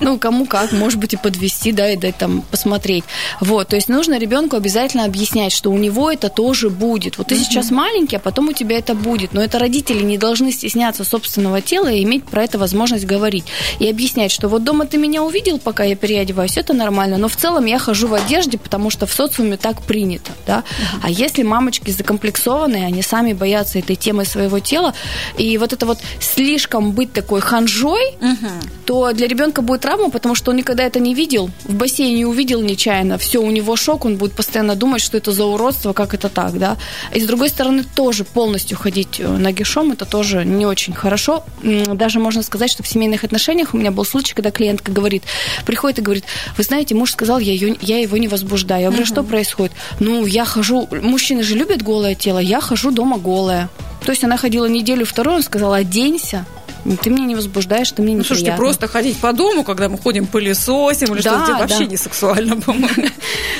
Ну, 0.00 0.18
кому 0.18 0.46
как, 0.46 0.72
может 0.72 0.98
быть, 0.98 1.14
и 1.14 1.16
подвести, 1.16 1.70
да, 1.70 1.90
и 1.90 1.96
дать 1.96 2.16
там 2.16 2.42
посмотреть. 2.42 3.04
Вот, 3.40 3.68
то 3.68 3.76
есть 3.76 3.88
нужно 3.88 4.18
ребенку 4.18 4.56
обязательно 4.56 5.04
объяснять, 5.04 5.52
что 5.52 5.70
у 5.70 5.78
него 5.78 6.10
это 6.10 6.28
тоже 6.28 6.70
будет. 6.70 7.18
Вот 7.18 7.28
ты 7.28 7.36
сейчас 7.36 7.70
маленький, 7.70 8.16
а 8.16 8.18
потом 8.18 8.48
у 8.48 8.52
тебя 8.52 8.78
это 8.78 8.94
будет. 8.94 9.32
Но 9.32 9.42
это 9.42 9.58
родители 9.58 10.02
не 10.02 10.18
должны 10.18 10.50
стесняться 10.50 11.04
собственного 11.04 11.60
тела 11.60 11.90
и 11.90 12.02
иметь 12.02 12.24
это 12.42 12.58
возможность 12.58 13.04
говорить. 13.04 13.44
И 13.78 13.88
объяснять, 13.88 14.30
что 14.30 14.48
вот 14.48 14.64
дома 14.64 14.86
ты 14.86 14.98
меня 14.98 15.22
увидел, 15.22 15.58
пока 15.58 15.84
я 15.84 15.96
переодеваюсь, 15.96 16.56
это 16.56 16.72
нормально. 16.72 17.18
Но 17.18 17.28
в 17.28 17.36
целом 17.36 17.66
я 17.66 17.78
хожу 17.78 18.08
в 18.08 18.14
одежде, 18.14 18.58
потому 18.58 18.90
что 18.90 19.06
в 19.06 19.12
социуме 19.12 19.56
так 19.56 19.82
принято. 19.82 20.32
Да? 20.46 20.64
А 21.02 21.10
если 21.10 21.42
мамочки 21.42 21.90
закомплексованные, 21.90 22.86
они 22.86 23.02
сами 23.02 23.32
боятся 23.32 23.78
этой 23.78 23.96
темы 23.96 24.24
своего 24.24 24.58
тела, 24.58 24.94
и 25.38 25.58
вот 25.58 25.72
это 25.72 25.86
вот 25.86 25.98
слишком 26.20 26.92
быть 26.92 27.12
такой 27.12 27.40
ханжой, 27.40 28.16
угу. 28.20 28.48
то 28.86 29.12
для 29.12 29.28
ребенка 29.28 29.62
будет 29.62 29.82
травма, 29.82 30.10
потому 30.10 30.34
что 30.34 30.50
он 30.50 30.56
никогда 30.56 30.84
это 30.84 31.00
не 31.00 31.14
видел, 31.14 31.50
в 31.64 31.74
бассейне 31.74 32.26
увидел 32.26 32.62
нечаянно, 32.62 33.18
все, 33.18 33.40
у 33.42 33.50
него 33.50 33.76
шок, 33.76 34.04
он 34.04 34.16
будет 34.16 34.32
постоянно 34.32 34.74
думать, 34.76 35.02
что 35.02 35.16
это 35.16 35.32
за 35.32 35.44
уродство, 35.44 35.92
как 35.92 36.14
это 36.14 36.28
так, 36.28 36.58
да. 36.58 36.76
И 37.14 37.20
с 37.20 37.26
другой 37.26 37.48
стороны, 37.48 37.84
тоже 37.94 38.24
полностью 38.24 38.78
ходить 38.78 39.20
э, 39.20 39.28
нагишом, 39.28 39.92
это 39.92 40.04
тоже 40.04 40.44
не 40.44 40.66
очень 40.66 40.94
хорошо. 40.94 41.44
Даже 41.62 42.18
можно 42.18 42.31
сказать, 42.40 42.70
что 42.70 42.82
в 42.82 42.88
семейных 42.88 43.24
отношениях 43.24 43.74
у 43.74 43.76
меня 43.76 43.90
был 43.90 44.06
случай, 44.06 44.32
когда 44.32 44.50
клиентка 44.50 44.90
говорит, 44.90 45.24
приходит 45.66 45.98
и 45.98 46.02
говорит, 46.02 46.24
вы 46.56 46.64
знаете, 46.64 46.94
муж 46.94 47.12
сказал, 47.12 47.38
я, 47.38 47.52
ее, 47.52 47.76
я 47.82 47.98
его 47.98 48.16
не 48.16 48.28
возбуждаю. 48.28 48.82
Я 48.82 48.88
говорю, 48.88 49.02
угу. 49.02 49.12
что 49.12 49.22
происходит? 49.22 49.72
Ну, 50.00 50.24
я 50.24 50.46
хожу, 50.46 50.88
мужчины 50.90 51.42
же 51.42 51.54
любят 51.54 51.82
голое 51.82 52.14
тело, 52.14 52.38
я 52.38 52.62
хожу 52.62 52.90
дома 52.90 53.18
голая. 53.18 53.68
То 54.04 54.12
есть 54.12 54.24
она 54.24 54.38
ходила 54.38 54.66
неделю, 54.66 55.04
вторую, 55.04 55.36
он 55.36 55.42
сказал, 55.42 55.74
оденься, 55.74 56.46
ты 57.02 57.10
меня 57.10 57.24
не 57.26 57.34
возбуждаешь, 57.34 57.90
ты 57.92 58.02
мне 58.02 58.12
не 58.12 58.18
Ну, 58.18 58.24
слушайте, 58.24 58.54
просто 58.56 58.88
ходить 58.88 59.18
по 59.18 59.32
дому, 59.32 59.62
когда 59.62 59.88
мы 59.88 59.98
ходим 59.98 60.26
пылесосим 60.26 61.14
или 61.14 61.22
да, 61.22 61.44
что-то, 61.44 61.58
вообще 61.58 61.78
да. 61.78 61.84
не 61.86 61.96
сексуально, 61.96 62.60
по-моему. 62.60 63.08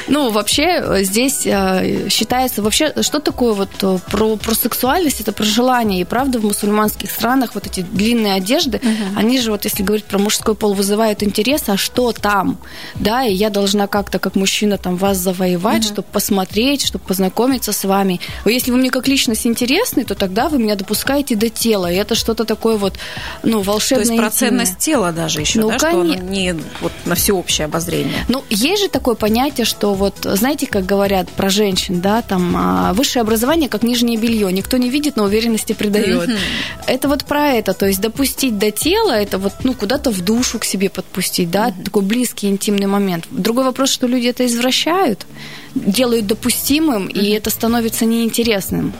Ну, 0.09 0.31
вообще 0.31 0.83
э, 0.83 1.05
здесь 1.05 1.47
э, 1.47 2.09
считается... 2.11 2.61
Вообще, 2.61 2.93
что 3.03 3.21
такое 3.21 3.53
вот 3.53 3.71
э, 3.83 3.99
про, 4.11 4.37
про 4.37 4.55
сексуальность? 4.55 5.21
Это 5.21 5.33
про 5.33 5.45
желание. 5.45 6.01
И 6.01 6.05
правда, 6.05 6.41
в 6.41 6.45
мусульманских 6.45 7.11
странах 7.11 7.55
вот 7.55 7.67
эти 7.67 7.81
длинные 7.81 8.35
одежды, 8.35 8.79
угу. 8.79 9.19
они 9.19 9.39
же, 9.39 9.53
вот 9.53 9.65
если 9.65 9.83
говорить 9.83 10.05
про 10.05 10.19
мужской 10.19 10.55
пол, 10.55 10.75
вызывают 10.75 11.23
интерес, 11.23 11.63
а 11.69 11.77
что 11.77 12.13
там? 12.13 12.59
Да, 12.97 13.25
и 13.25 13.33
я 13.33 13.49
должна 13.49 13.87
как-то, 13.87 14.19
как 14.19 14.35
мужчина, 14.35 14.77
там 14.77 14.97
вас 14.97 15.19
завоевать, 15.19 15.85
угу. 15.85 15.93
чтобы 15.93 16.09
посмотреть, 16.13 16.85
чтобы 16.85 17.05
познакомиться 17.05 17.73
с 17.73 17.85
вами. 17.85 18.21
Если 18.45 18.73
вы 18.73 18.79
мне 18.79 18.91
как 18.91 19.07
личность 19.07 19.47
интересны, 19.47 20.05
то 20.05 20.15
тогда 20.15 20.49
вы 20.49 20.59
меня 20.59 20.75
допускаете 20.75 21.37
до 21.37 21.49
тела. 21.49 21.91
И 21.91 21.97
это 21.97 22.15
что-то 22.17 22.45
такое 22.45 22.77
вот 22.77 22.99
ну, 23.43 23.61
волшебное. 23.63 24.07
То 24.07 24.13
есть 24.13 24.23
про 24.23 24.31
ценность 24.31 24.79
тела 24.79 25.13
даже 25.13 25.41
еще, 25.41 25.61
ну, 25.61 25.71
да, 25.71 25.79
конечно. 25.79 26.15
что 26.15 26.25
не 26.25 26.55
вот 26.81 26.93
на 27.05 27.15
всеобщее 27.15 27.67
обозрение. 27.67 28.25
Ну, 28.29 28.45
есть 28.51 28.83
же 28.83 28.89
такое 28.89 29.15
понятие, 29.15 29.65
что 29.65 29.95
вот, 29.95 30.15
знаете, 30.23 30.67
как 30.67 30.87
говорят 30.87 31.29
про 31.31 31.51
женщин, 31.51 32.01
да, 32.01 32.23
там, 32.23 32.55
а, 32.57 32.93
высшее 32.93 33.23
образование 33.23 33.69
как 33.69 33.83
нижнее 33.83 34.19
белье. 34.19 34.53
Никто 34.53 34.77
не 34.77 34.91
видит, 34.91 35.17
но 35.17 35.25
уверенности 35.25 35.73
придает. 35.73 36.29
Mm-hmm. 36.29 36.39
Это 36.87 37.09
вот 37.09 37.25
про 37.25 37.49
это, 37.49 37.75
то 37.75 37.87
есть 37.87 38.01
допустить 38.01 38.59
до 38.59 38.71
тела, 38.71 39.13
это 39.13 39.39
вот, 39.39 39.53
ну, 39.65 39.75
куда-то 39.75 40.11
в 40.11 40.21
душу 40.21 40.59
к 40.59 40.65
себе 40.65 40.89
подпустить, 40.91 41.51
да, 41.51 41.69
mm-hmm. 41.69 41.85
такой 41.85 42.03
близкий 42.03 42.49
интимный 42.49 42.87
момент. 42.87 43.25
Другой 43.31 43.65
вопрос, 43.65 43.91
что 43.91 44.07
люди 44.07 44.29
это 44.29 44.47
извращают, 44.47 45.27
делают 45.75 46.27
допустимым, 46.27 47.09
mm-hmm. 47.09 47.21
и 47.21 47.31
это 47.31 47.51
становится 47.51 48.05
неинтересным. 48.05 48.93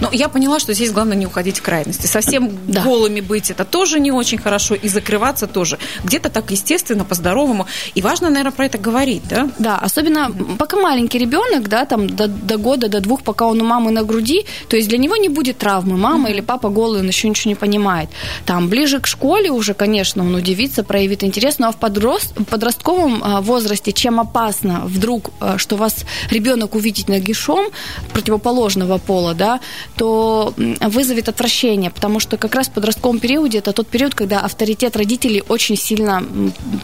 Но 0.00 0.08
я 0.12 0.28
поняла, 0.28 0.58
что 0.58 0.72
здесь 0.74 0.92
главное 0.92 1.16
не 1.16 1.26
уходить 1.26 1.58
в 1.58 1.62
крайности. 1.62 2.06
Совсем 2.06 2.50
да. 2.66 2.82
голыми 2.82 3.20
быть 3.20 3.50
это 3.50 3.64
тоже 3.64 4.00
не 4.00 4.12
очень 4.12 4.38
хорошо, 4.38 4.74
и 4.74 4.88
закрываться 4.88 5.46
тоже. 5.46 5.78
Где-то 6.04 6.30
так 6.30 6.50
естественно, 6.50 7.04
по-здоровому. 7.04 7.66
И 7.94 8.02
важно, 8.02 8.28
наверное, 8.30 8.52
про 8.52 8.66
это 8.66 8.78
говорить, 8.78 9.22
да? 9.28 9.50
Да, 9.58 9.78
особенно 9.78 10.32
пока 10.58 10.76
маленький 10.76 11.18
ребенок, 11.18 11.68
да, 11.68 11.84
там 11.84 12.08
до, 12.08 12.28
до 12.28 12.56
года, 12.56 12.88
до 12.88 13.00
двух, 13.00 13.22
пока 13.22 13.46
он 13.46 13.60
у 13.60 13.64
мамы 13.64 13.90
на 13.90 14.02
груди, 14.02 14.44
то 14.68 14.76
есть 14.76 14.88
для 14.88 14.98
него 14.98 15.16
не 15.16 15.28
будет 15.28 15.58
травмы. 15.58 15.96
Мама 15.96 16.28
mm-hmm. 16.28 16.32
или 16.32 16.40
папа 16.40 16.68
голый, 16.68 17.00
он 17.00 17.08
еще 17.08 17.28
ничего 17.28 17.50
не 17.50 17.54
понимает. 17.54 18.10
Там 18.46 18.68
ближе 18.68 19.00
к 19.00 19.06
школе 19.06 19.50
уже, 19.50 19.74
конечно, 19.74 20.22
он 20.22 20.34
удивится, 20.34 20.82
проявит 20.82 21.24
интерес, 21.24 21.58
ну 21.58 21.68
а 21.68 21.72
в 21.72 21.76
подрост, 21.76 22.34
подростковом 22.50 23.22
а, 23.22 23.40
возрасте, 23.40 23.92
чем 23.92 24.20
опасно 24.20 24.82
вдруг, 24.84 25.30
а, 25.40 25.58
что 25.58 25.76
вас 25.76 26.04
ребенок 26.30 26.74
увидит 26.74 27.08
нагишом 27.08 27.66
противоположного 28.12 28.98
пола, 28.98 29.34
да, 29.34 29.60
то 29.96 30.54
вызовет 30.56 31.28
отвращение, 31.28 31.90
потому 31.90 32.20
что 32.20 32.36
как 32.36 32.54
раз 32.54 32.68
в 32.68 32.72
подростковом 32.72 33.18
периоде 33.18 33.58
это 33.58 33.72
тот 33.72 33.88
период, 33.88 34.14
когда 34.14 34.40
авторитет 34.40 34.96
родителей 34.96 35.42
очень 35.48 35.76
сильно 35.76 36.22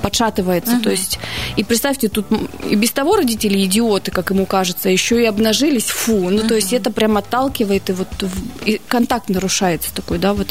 подшатывается. 0.03 0.77
Uh-huh. 0.77 0.83
То 0.83 0.91
есть, 0.91 1.19
и 1.57 1.65
представьте, 1.65 2.09
тут 2.09 2.27
и 2.69 2.75
без 2.75 2.91
того 2.91 3.17
родители 3.17 3.63
идиоты, 3.65 4.11
как 4.11 4.31
ему 4.31 4.47
кажется, 4.47 4.89
еще 4.89 5.23
и 5.23 5.27
обнажились, 5.27 5.85
фу. 5.85 6.31
Ну, 6.31 6.31
uh-huh. 6.31 6.49
то 6.49 6.55
есть 6.55 6.73
это 6.73 6.91
прям 6.91 7.17
отталкивает, 7.17 7.91
и 7.91 7.93
вот 7.93 8.09
и 8.65 8.81
контакт 8.89 9.29
нарушается 9.29 9.95
такой, 9.95 10.19
да, 10.19 10.35
вот. 10.35 10.49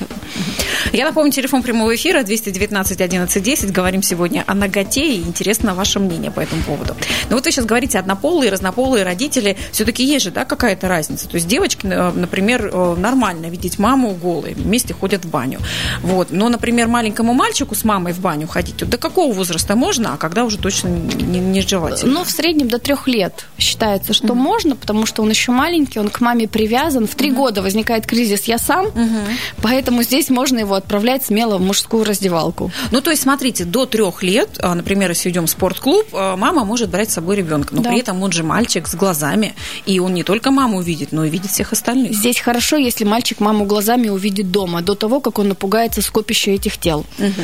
Я 0.92 1.06
напомню, 1.06 1.32
телефон 1.32 1.64
прямого 1.64 1.96
эфира 1.96 2.24
219 2.24 3.02
11 3.02 3.44
10. 3.44 3.72
Говорим 3.72 4.04
сегодня 4.04 4.44
о 4.48 4.54
ноготе, 4.54 5.16
и 5.16 5.22
интересно 5.22 5.74
ваше 5.76 6.00
мнение 6.00 6.32
по 6.32 6.40
этому 6.40 6.64
поводу. 6.64 6.96
Но 7.30 7.36
вот 7.36 7.46
вы 7.46 7.52
сейчас 7.52 7.66
говорите, 7.66 8.00
однополые, 8.00 8.52
разнополые 8.52 9.04
родители, 9.04 9.58
все-таки 9.72 10.04
есть 10.04 10.26
же, 10.26 10.32
да, 10.32 10.46
какая-то 10.46 10.88
разница. 10.88 11.28
То 11.28 11.36
есть 11.36 11.48
девочки, 11.48 11.88
например, 12.24 12.70
э, 12.74 12.96
нормально 12.98 13.48
видеть 13.48 13.80
маму 13.80 14.12
голой, 14.12 14.54
вместе 14.54 14.94
ходят 14.94 15.26
в 15.26 15.30
баню. 15.30 15.60
Вот. 16.02 16.30
Но, 16.32 16.48
например, 16.48 16.88
маленькому 16.88 17.34
мальчику 17.34 17.76
с 17.76 17.84
мамой 17.84 18.14
в 18.14 18.20
баню 18.20 18.48
ходить, 18.48 18.78
до 18.78 18.98
какого 18.98 19.34
возраста 19.34 19.76
можно, 19.76 20.14
а 20.14 20.18
когда 20.18 20.46
уже 20.46 20.58
точно 20.58 20.88
не, 20.88 21.40
не 21.40 21.62
желательно? 21.62 22.14
Ну, 22.14 22.24
в 22.24 22.32
среднем 22.32 22.70
до 22.70 22.80
трех 22.80 23.08
лет 23.08 23.46
считается, 23.58 24.14
что 24.14 24.28
mm-hmm. 24.28 24.36
можно, 24.36 24.76
потому 24.76 25.06
что 25.06 25.22
он 25.22 25.30
еще 25.30 25.52
маленький, 25.52 26.00
он 26.00 26.10
к 26.10 26.22
маме 26.22 26.48
привязан. 26.48 27.08
В 27.08 27.16
три 27.16 27.30
mm-hmm. 27.30 27.36
года 27.36 27.62
возникает 27.62 28.06
кризис 28.06 28.46
«я 28.46 28.58
сам», 28.58 28.86
mm-hmm. 28.86 29.28
поэтому 29.62 30.04
здесь 30.04 30.30
можно 30.30 30.60
его 30.60 30.76
отправлять 30.76 31.26
смело 31.26 31.58
в 31.58 31.62
мужскую 31.62 32.06
раздевалку. 32.06 32.72
Ну, 32.92 33.02
то 33.02 33.12
есть, 33.12 33.24
смотрите, 33.24 33.66
до 33.66 33.86
трех 33.86 34.24
лет, 34.24 34.50
а, 34.60 34.74
например, 34.76 35.10
если 35.10 35.30
идем 35.30 35.46
в 35.46 35.50
спортклуб, 35.50 36.06
а, 36.14 36.38
мама 36.38 36.64
может 36.64 36.90
брать 36.90 37.12
с 37.12 37.16
собой 37.16 37.36
ребенка, 37.36 37.76
но 37.76 37.82
да. 37.82 37.90
при 37.90 38.00
этом 38.00 38.22
он 38.24 38.32
же 38.32 38.44
мальчик 38.44 38.88
с 38.88 38.96
глазами, 38.96 39.56
и 39.86 40.00
он 40.00 40.14
не 40.14 40.24
только 40.24 40.52
маму 40.52 40.82
видит, 40.82 41.12
но 41.12 41.26
и 41.26 41.30
видит 41.30 41.52
всех 41.52 41.74
остальных. 41.74 42.13
Здесь 42.14 42.40
хорошо, 42.40 42.78
если 42.78 43.04
мальчик 43.04 43.40
маму 43.40 43.66
глазами 43.66 44.10
увидит 44.10 44.52
дома, 44.52 44.82
до 44.82 44.96
того, 44.96 45.20
как 45.20 45.40
он 45.40 45.50
напугается 45.50 46.02
скопища 46.02 46.52
этих 46.52 46.78
тел. 46.78 47.06
Угу. 47.20 47.42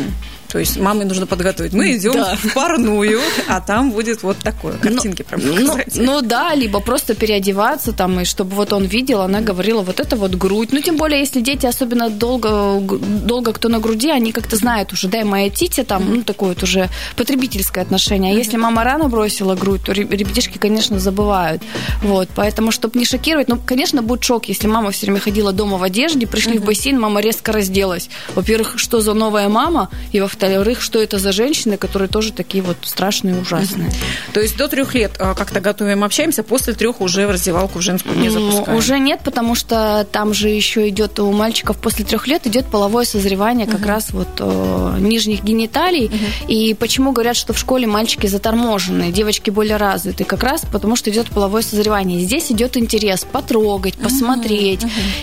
То 0.50 0.58
есть 0.58 0.78
маме 0.78 1.06
нужно 1.06 1.28
подготовить. 1.28 1.74
Мы 1.74 1.96
идем 1.96 2.14
да. 2.14 2.36
в 2.36 2.54
парную, 2.54 3.20
а 3.48 3.62
там 3.62 3.92
будет 3.92 4.24
вот 4.24 4.38
такое, 4.38 4.74
ну, 4.74 4.80
картинки 4.80 5.22
прям 5.22 5.42
ну, 5.44 5.78
ну 5.96 6.22
да, 6.22 6.56
либо 6.56 6.80
просто 6.80 7.14
переодеваться 7.14 7.94
там, 7.94 8.20
и 8.20 8.26
чтобы 8.26 8.56
вот 8.56 8.74
он 8.74 8.86
видел, 8.86 9.22
она 9.22 9.42
говорила, 9.42 9.82
вот 9.82 10.00
это 10.00 10.16
вот 10.16 10.34
грудь. 10.34 10.70
Ну, 10.72 10.82
тем 10.82 10.98
более, 10.98 11.20
если 11.20 11.40
дети 11.40 11.68
особенно 11.68 12.10
долго, 12.10 12.82
долго 12.82 13.54
кто 13.54 13.70
на 13.70 13.80
груди, 13.80 14.10
они 14.10 14.32
как-то 14.32 14.56
знают 14.56 14.92
уже, 14.92 15.08
да, 15.08 15.24
моя 15.24 15.50
титя 15.52 15.84
там, 15.84 16.16
ну, 16.16 16.24
такое 16.24 16.50
вот 16.50 16.64
уже 16.64 16.90
потребительское 17.16 17.84
отношение. 17.84 18.34
А 18.34 18.38
если 18.38 18.58
мама 18.58 18.84
рано 18.84 19.08
бросила 19.08 19.56
грудь, 19.56 19.82
то 19.86 19.92
ребятишки, 19.92 20.58
конечно, 20.58 21.00
забывают. 21.00 21.62
Вот, 22.02 22.28
поэтому, 22.36 22.72
чтобы 22.72 22.98
не 22.98 23.06
шокировать, 23.06 23.50
ну, 23.50 23.60
конечно, 23.64 24.02
будет 24.02 24.24
шок, 24.24 24.46
если 24.46 24.68
мама 24.68 24.90
все 24.90 25.06
время 25.06 25.20
ходила 25.20 25.52
дома 25.54 25.78
в 25.78 25.84
одежде, 25.84 26.26
пришли 26.26 26.58
в 26.58 26.66
бассейн, 26.66 27.00
мама 27.00 27.22
резко 27.22 27.52
разделась. 27.52 28.10
Во-первых, 28.34 28.80
что 28.80 29.00
за 29.00 29.14
новая 29.14 29.48
мама, 29.48 29.90
и 30.12 30.20
во 30.20 30.28
во-вторых, 30.40 30.82
что 30.82 31.02
это 31.02 31.20
за 31.20 31.32
женщины, 31.32 31.78
которые 31.78 32.10
тоже 32.10 32.32
такие 32.32 32.64
вот 32.64 32.78
страшные, 32.84 33.40
ужасные. 33.40 33.92
То 34.34 34.40
есть 34.40 34.58
до 34.58 34.68
трех 34.68 34.94
лет 34.94 35.12
а, 35.20 35.34
как-то 35.34 35.60
готовим, 35.62 36.04
общаемся, 36.04 36.44
после 36.44 36.74
трех 36.74 37.02
уже 37.02 37.28
в 37.28 37.32
раздевалку 37.32 37.80
в 37.80 37.82
женскую 37.82 38.18
не 38.18 38.30
запускаем? 38.30 38.78
Уже 38.78 39.00
нет, 39.00 39.22
потому 39.24 39.56
что 39.56 40.06
там 40.12 40.34
же 40.34 40.50
еще 40.50 40.88
идет 40.90 41.20
у 41.20 41.32
мальчиков 41.32 41.78
после 41.78 42.06
трех 42.06 42.28
лет 42.28 42.46
идет 42.48 42.66
половое 42.66 43.06
созревание 43.06 43.68
как 43.68 43.86
раз 43.86 44.12
вот 44.12 44.28
о, 44.40 44.96
нижних 45.00 45.44
гениталий. 45.44 46.12
И 46.48 46.74
почему 46.74 47.12
говорят, 47.12 47.36
что 47.36 47.54
в 47.54 47.58
школе 47.58 47.88
мальчики 47.88 48.28
заторможенные, 48.28 49.12
девочки 49.12 49.50
более 49.50 49.78
развитые? 49.78 50.28
Как 50.28 50.44
раз 50.44 50.64
потому, 50.72 50.96
что 50.96 51.10
идет 51.10 51.28
половое 51.28 51.62
созревание. 51.62 52.20
Здесь 52.20 52.52
идет 52.52 52.78
интерес 52.78 53.26
потрогать, 53.30 53.96
посмотреть. 53.96 54.82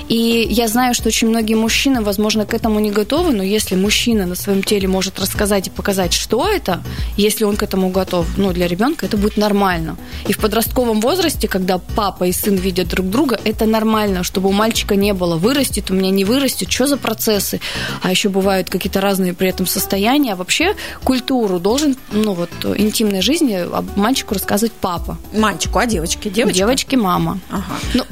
И 0.08 0.46
я 0.50 0.68
знаю, 0.68 0.94
что 0.94 1.08
очень 1.08 1.28
многие 1.28 1.54
мужчины, 1.54 2.02
возможно, 2.02 2.46
к 2.46 2.54
этому 2.54 2.80
не 2.80 2.90
готовы, 2.90 3.32
но 3.32 3.42
если 3.42 3.74
мужчина 3.74 4.26
на 4.26 4.34
своем 4.34 4.62
теле 4.62 4.88
может 4.88 5.05
может 5.06 5.20
рассказать 5.20 5.68
и 5.68 5.70
показать, 5.70 6.12
что 6.12 6.48
это, 6.48 6.82
если 7.16 7.44
он 7.44 7.56
к 7.56 7.62
этому 7.62 7.90
готов, 7.90 8.26
ну, 8.36 8.52
для 8.52 8.66
ребенка 8.66 9.06
это 9.06 9.16
будет 9.16 9.36
нормально. 9.36 9.96
И 10.26 10.32
в 10.32 10.38
подростковом 10.38 11.00
возрасте, 11.00 11.46
когда 11.46 11.78
папа 11.78 12.24
и 12.24 12.32
сын 12.32 12.56
видят 12.56 12.88
друг 12.88 13.08
друга, 13.08 13.38
это 13.44 13.66
нормально, 13.66 14.24
чтобы 14.24 14.48
у 14.48 14.52
мальчика 14.52 14.96
не 14.96 15.12
было 15.14 15.36
вырастет, 15.36 15.92
у 15.92 15.94
меня 15.94 16.10
не 16.10 16.24
вырастет, 16.24 16.72
что 16.72 16.88
за 16.88 16.96
процессы. 16.96 17.60
А 18.02 18.10
еще 18.10 18.28
бывают 18.30 18.68
какие-то 18.68 19.00
разные 19.00 19.32
при 19.32 19.48
этом 19.48 19.66
состояния. 19.66 20.32
А 20.32 20.36
вообще 20.36 20.74
культуру 21.04 21.60
должен, 21.60 21.96
ну, 22.10 22.32
вот, 22.32 22.50
интимной 22.64 23.22
жизни 23.22 23.64
мальчику 23.94 24.34
рассказывать 24.34 24.72
папа. 24.72 25.18
Мальчику, 25.32 25.78
а 25.78 25.86
девочке? 25.86 26.30
Девочка? 26.30 26.58
Девочке 26.58 26.96
мама. 26.96 27.38
Ага. 27.50 27.76
Ну, 27.94 28.04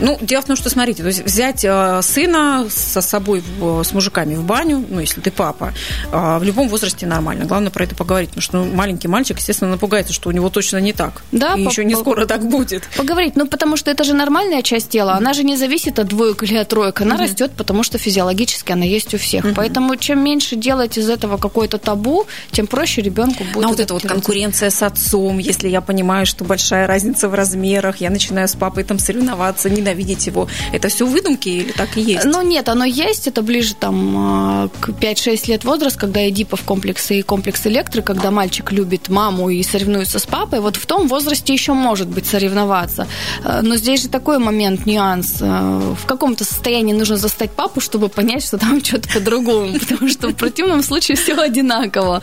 ну, 0.00 0.18
дело 0.20 0.42
в 0.42 0.46
том, 0.46 0.56
что, 0.56 0.70
смотрите, 0.70 1.02
то 1.02 1.08
есть 1.08 1.24
взять 1.24 1.64
э, 1.64 2.00
сына 2.02 2.66
со 2.70 3.00
собой, 3.00 3.42
с 3.60 3.92
мужиками 3.92 4.34
в 4.34 4.44
баню, 4.44 4.84
ну, 4.88 5.00
если 5.00 5.20
ты 5.20 5.30
папа, 5.30 5.72
э, 6.10 6.38
в 6.38 6.42
любом 6.42 6.68
возрасте 6.68 7.06
нормально. 7.06 7.44
Главное 7.44 7.70
про 7.70 7.84
это 7.84 7.94
поговорить, 7.94 8.30
потому 8.30 8.42
что 8.42 8.58
ну, 8.58 8.74
маленький 8.74 9.08
мальчик, 9.08 9.38
естественно, 9.38 9.70
напугается, 9.70 10.12
что 10.12 10.28
у 10.28 10.32
него 10.32 10.48
точно 10.50 10.78
не 10.78 10.92
так. 10.92 11.22
Да, 11.32 11.54
и 11.54 11.64
по- 11.64 11.70
еще 11.70 11.84
не 11.84 11.94
скоро 11.94 12.26
так 12.26 12.48
будет. 12.48 12.88
Поговорить, 12.96 13.36
ну, 13.36 13.46
потому 13.46 13.76
что 13.76 13.90
это 13.90 14.04
же 14.04 14.14
нормальная 14.14 14.62
часть 14.62 14.88
тела, 14.88 15.14
она 15.14 15.32
же 15.32 15.44
не 15.44 15.56
зависит 15.56 15.98
от 15.98 16.08
двоек 16.08 16.42
или 16.42 16.56
от 16.56 16.68
троек, 16.68 17.00
она 17.00 17.14
угу. 17.14 17.22
растет, 17.24 17.52
потому 17.56 17.82
что 17.82 17.98
физиологически 17.98 18.72
она 18.72 18.84
есть 18.84 19.14
у 19.14 19.18
всех. 19.18 19.44
Угу. 19.44 19.54
Поэтому 19.54 19.96
чем 19.96 20.22
меньше 20.24 20.56
делать 20.56 20.98
из 20.98 21.08
этого 21.08 21.36
какое-то 21.36 21.78
табу, 21.78 22.26
тем 22.50 22.66
проще 22.66 23.02
ребенку 23.02 23.44
будет. 23.52 23.64
А 23.64 23.68
вот 23.68 23.80
эта 23.80 23.94
вот 23.94 24.02
конкуренция 24.02 24.70
с 24.70 24.82
отцом, 24.82 25.38
если 25.38 25.68
я 25.68 25.80
понимаю, 25.80 26.26
что 26.26 26.44
большая 26.44 26.86
разница 26.86 27.28
в 27.28 27.34
размерах, 27.34 27.98
я 27.98 28.10
начинаю 28.10 28.48
с 28.48 28.54
папой 28.54 28.84
там 28.84 28.98
соревноваться, 28.98 29.68
не 29.70 29.81
ненавидеть 29.82 30.26
его. 30.26 30.48
Это 30.72 30.88
все 30.88 31.06
выдумки 31.06 31.48
или 31.48 31.72
так 31.72 31.96
и 31.96 32.00
есть? 32.00 32.24
Ну, 32.24 32.42
нет, 32.42 32.68
оно 32.68 32.84
есть. 32.84 33.26
Это 33.26 33.42
ближе 33.42 33.74
там 33.74 34.14
а, 34.16 34.68
к 34.80 34.90
5-6 34.90 35.48
лет 35.48 35.64
возраст, 35.64 35.96
когда 35.96 36.28
Эдипов 36.28 36.62
комплексы 36.62 37.18
и 37.18 37.22
комплекс 37.22 37.66
электры, 37.66 38.02
когда 38.02 38.30
мальчик 38.30 38.72
любит 38.72 39.08
маму 39.08 39.50
и 39.50 39.62
соревнуется 39.62 40.18
с 40.18 40.26
папой. 40.26 40.60
Вот 40.60 40.76
в 40.76 40.86
том 40.86 41.08
возрасте 41.08 41.52
еще 41.52 41.72
может 41.72 42.08
быть 42.08 42.26
соревноваться. 42.26 43.06
А, 43.44 43.62
но 43.62 43.76
здесь 43.76 44.02
же 44.02 44.08
такой 44.08 44.38
момент, 44.38 44.86
нюанс. 44.86 45.38
А, 45.40 45.94
в 45.94 46.06
каком-то 46.06 46.44
состоянии 46.44 46.92
нужно 46.92 47.16
застать 47.16 47.50
папу, 47.50 47.80
чтобы 47.80 48.08
понять, 48.08 48.44
что 48.44 48.58
там 48.58 48.82
что-то 48.84 49.08
по-другому. 49.08 49.78
Потому 49.78 50.08
что 50.08 50.28
в 50.28 50.34
противном 50.34 50.82
случае 50.82 51.16
все 51.16 51.34
одинаково. 51.34 52.22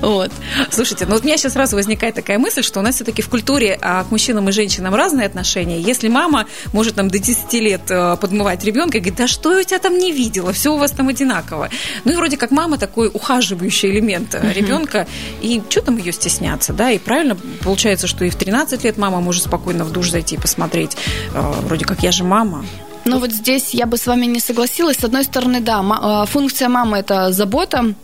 Вот. 0.00 0.30
Слушайте, 0.70 1.06
ну 1.06 1.14
вот 1.14 1.22
у 1.22 1.26
меня 1.26 1.36
сейчас 1.36 1.54
сразу 1.54 1.76
возникает 1.76 2.14
такая 2.14 2.38
мысль, 2.38 2.62
что 2.62 2.80
у 2.80 2.82
нас 2.82 2.96
все-таки 2.96 3.22
в 3.22 3.28
культуре 3.28 3.78
к 3.80 4.06
мужчинам 4.10 4.48
и 4.48 4.52
женщинам 4.52 4.94
разные 4.94 5.26
отношения. 5.26 5.80
Если 5.80 6.08
мама 6.08 6.46
может 6.72 6.83
там 6.92 7.08
до 7.08 7.18
10 7.18 7.52
лет 7.54 7.82
э, 7.90 8.16
подмывать 8.20 8.64
ребенка 8.64 8.98
и 8.98 9.00
говорит, 9.00 9.18
да 9.18 9.26
что 9.26 9.52
я 9.52 9.60
у 9.60 9.62
тебя 9.62 9.78
там 9.78 9.98
не 9.98 10.12
видела, 10.12 10.52
все 10.52 10.72
у 10.72 10.78
вас 10.78 10.90
там 10.90 11.08
одинаково. 11.08 11.70
Ну 12.04 12.12
и 12.12 12.16
вроде 12.16 12.36
как 12.36 12.50
мама 12.50 12.78
такой 12.78 13.10
ухаживающий 13.12 13.90
элемент 13.90 14.34
uh-huh. 14.34 14.52
ребенка, 14.52 15.06
и 15.42 15.62
что 15.68 15.82
там 15.82 15.96
ее 15.96 16.12
стесняться, 16.12 16.72
да, 16.72 16.90
и 16.90 16.98
правильно 16.98 17.36
получается, 17.62 18.06
что 18.06 18.24
и 18.24 18.30
в 18.30 18.36
13 18.36 18.84
лет 18.84 18.98
мама 18.98 19.20
может 19.20 19.44
спокойно 19.44 19.84
в 19.84 19.92
душ 19.92 20.10
зайти 20.10 20.36
и 20.36 20.38
посмотреть, 20.38 20.96
э, 21.34 21.52
вроде 21.62 21.84
как 21.84 22.02
я 22.02 22.12
же 22.12 22.24
мама. 22.24 22.64
Ну 23.04 23.18
вот 23.18 23.32
здесь 23.32 23.74
я 23.74 23.86
бы 23.86 23.98
с 23.98 24.06
вами 24.06 24.26
не 24.26 24.40
согласилась. 24.40 24.96
С 24.96 25.04
одной 25.04 25.24
стороны, 25.24 25.60
да, 25.60 26.24
функция 26.24 26.70
мамы– 26.70 26.96
это 26.98 27.32
забота, 27.32 27.94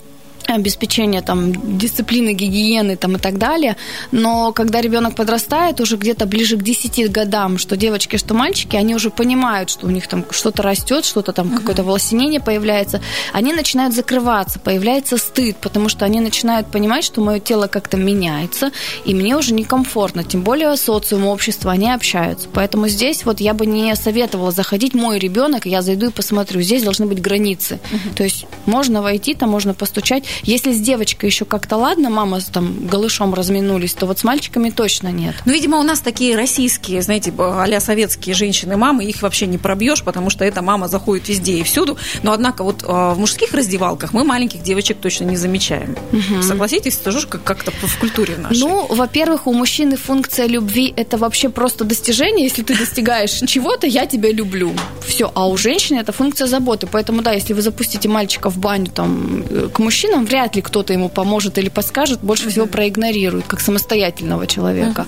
обеспечения 0.47 1.23
там 1.23 1.79
дисциплины, 1.79 2.33
гигиены 2.33 2.97
там 2.97 3.17
и 3.17 3.19
так 3.19 3.39
далее. 3.39 3.77
Но 4.11 4.53
когда 4.53 4.81
ребенок 4.81 5.15
подрастает, 5.15 5.81
уже 5.81 5.97
где-то 5.97 6.27
ближе 6.27 6.57
к 6.57 6.63
10 6.63 7.11
годам, 7.11 7.59
что 7.59 7.77
девочки, 7.77 8.17
что 8.17 8.35
мальчики, 8.35 8.77
они 8.77 8.95
уже 8.95 9.11
понимают, 9.11 9.71
что 9.71 9.87
у 9.87 9.91
них 9.91 10.07
там 10.09 10.25
что-то 10.31 10.63
растет, 10.63 11.05
что-то 11.05 11.33
там, 11.33 11.49
uh-huh. 11.49 11.59
какое-то 11.59 11.85
волосинение 11.85 12.41
появляется, 12.41 13.01
они 13.33 13.53
начинают 13.53 13.95
закрываться, 13.95 14.59
появляется 14.59 15.17
стыд, 15.17 15.57
потому 15.57 15.89
что 15.89 16.05
они 16.05 16.21
начинают 16.21 16.67
понимать, 16.69 17.05
что 17.05 17.21
мое 17.21 17.41
тело 17.41 17.67
как-то 17.67 17.97
меняется, 17.97 18.73
и 19.05 19.15
мне 19.15 19.37
уже 19.37 19.55
некомфортно, 19.55 20.25
тем 20.25 20.43
более 20.43 20.77
социум, 20.77 21.27
общество, 21.27 21.71
они 21.73 21.91
общаются. 21.91 22.49
Поэтому 22.53 22.89
здесь 22.89 23.25
вот 23.25 23.41
я 23.41 23.55
бы 23.55 23.67
не 23.67 23.95
советовала 23.97 24.51
заходить, 24.51 24.95
мой 24.95 25.19
ребенок, 25.19 25.67
я 25.67 25.83
зайду 25.83 26.09
и 26.09 26.13
посмотрю, 26.13 26.61
здесь 26.61 26.83
должны 26.83 27.07
быть 27.07 27.21
границы. 27.21 27.79
Uh-huh. 27.91 28.15
То 28.17 28.25
есть 28.25 28.47
можно 28.67 29.03
войти, 29.03 29.35
там 29.35 29.51
можно 29.51 29.75
постучать, 29.75 30.25
если 30.43 30.73
с 30.73 30.81
девочкой 30.81 31.29
еще 31.29 31.45
как-то 31.45 31.77
ладно, 31.77 32.11
мама 32.11 32.41
там 32.53 32.87
голышом 32.87 33.35
разминулись, 33.35 33.95
то 33.95 34.07
вот 34.07 34.19
с 34.19 34.25
мальчиками 34.25 34.71
точно 34.71 35.09
нет. 35.09 35.37
Ну, 35.45 35.53
видимо, 35.53 35.79
у 35.79 35.83
нас 35.83 36.01
такие 36.01 36.37
российские, 36.37 37.03
знаете, 37.03 37.33
а 37.39 37.81
советские 37.81 38.35
женщины-мамы, 38.35 39.05
их 39.05 39.23
вообще 39.23 39.47
не 39.47 39.59
пробьешь, 39.59 40.03
потому 40.03 40.31
что 40.31 40.45
эта 40.45 40.63
мама 40.63 40.89
заходит 40.89 41.29
везде 41.29 41.59
и 41.59 41.63
всюду. 41.63 41.97
Но, 42.23 42.33
однако, 42.33 42.65
вот 42.65 42.85
а, 42.87 43.15
в 43.15 43.19
мужских 43.19 43.53
раздевалках 43.53 44.13
мы 44.13 44.25
маленьких 44.25 44.63
девочек 44.63 44.99
точно 45.01 45.25
не 45.25 45.37
замечаем. 45.37 45.97
Угу. 46.13 46.43
Согласитесь, 46.43 46.97
тоже 46.97 47.27
как-то 47.27 47.71
в 47.71 47.99
культуре 47.99 48.37
нашей. 48.37 48.61
Ну, 48.61 48.87
во-первых, 48.89 49.47
у 49.47 49.53
мужчины 49.53 49.97
функция 49.97 50.47
любви– 50.47 50.93
это 50.97 51.17
вообще 51.19 51.49
просто 51.49 51.85
достижение. 51.85 52.45
Если 52.45 52.63
ты 52.63 52.77
достигаешь 52.77 53.31
чего-то, 53.47 53.87
я 53.87 54.07
тебя 54.07 54.31
люблю. 54.31 54.73
Все. 55.07 55.31
А 55.35 55.49
у 55.49 55.57
женщины 55.57 55.99
это 55.99 56.13
функция 56.13 56.47
заботы. 56.47 56.87
Поэтому, 56.91 57.23
да, 57.23 57.33
если 57.33 57.53
вы 57.53 57.63
запустите 57.63 58.09
мальчика 58.09 58.51
в 58.51 58.59
баню 58.59 58.87
там, 58.87 59.45
э, 59.49 59.69
к 59.73 59.79
мужчинам, 59.79 60.20
вряд 60.25 60.57
ли 60.57 60.63
кто-то 60.63 60.93
ему 60.93 61.09
поможет 61.09 61.59
или 61.59 61.69
подскажет, 61.69 62.21
больше 62.21 62.51
всего 62.51 62.67
проигнорирует, 62.67 63.47
как 63.47 63.61
самостоятельного 63.61 64.47
человека. 64.47 65.07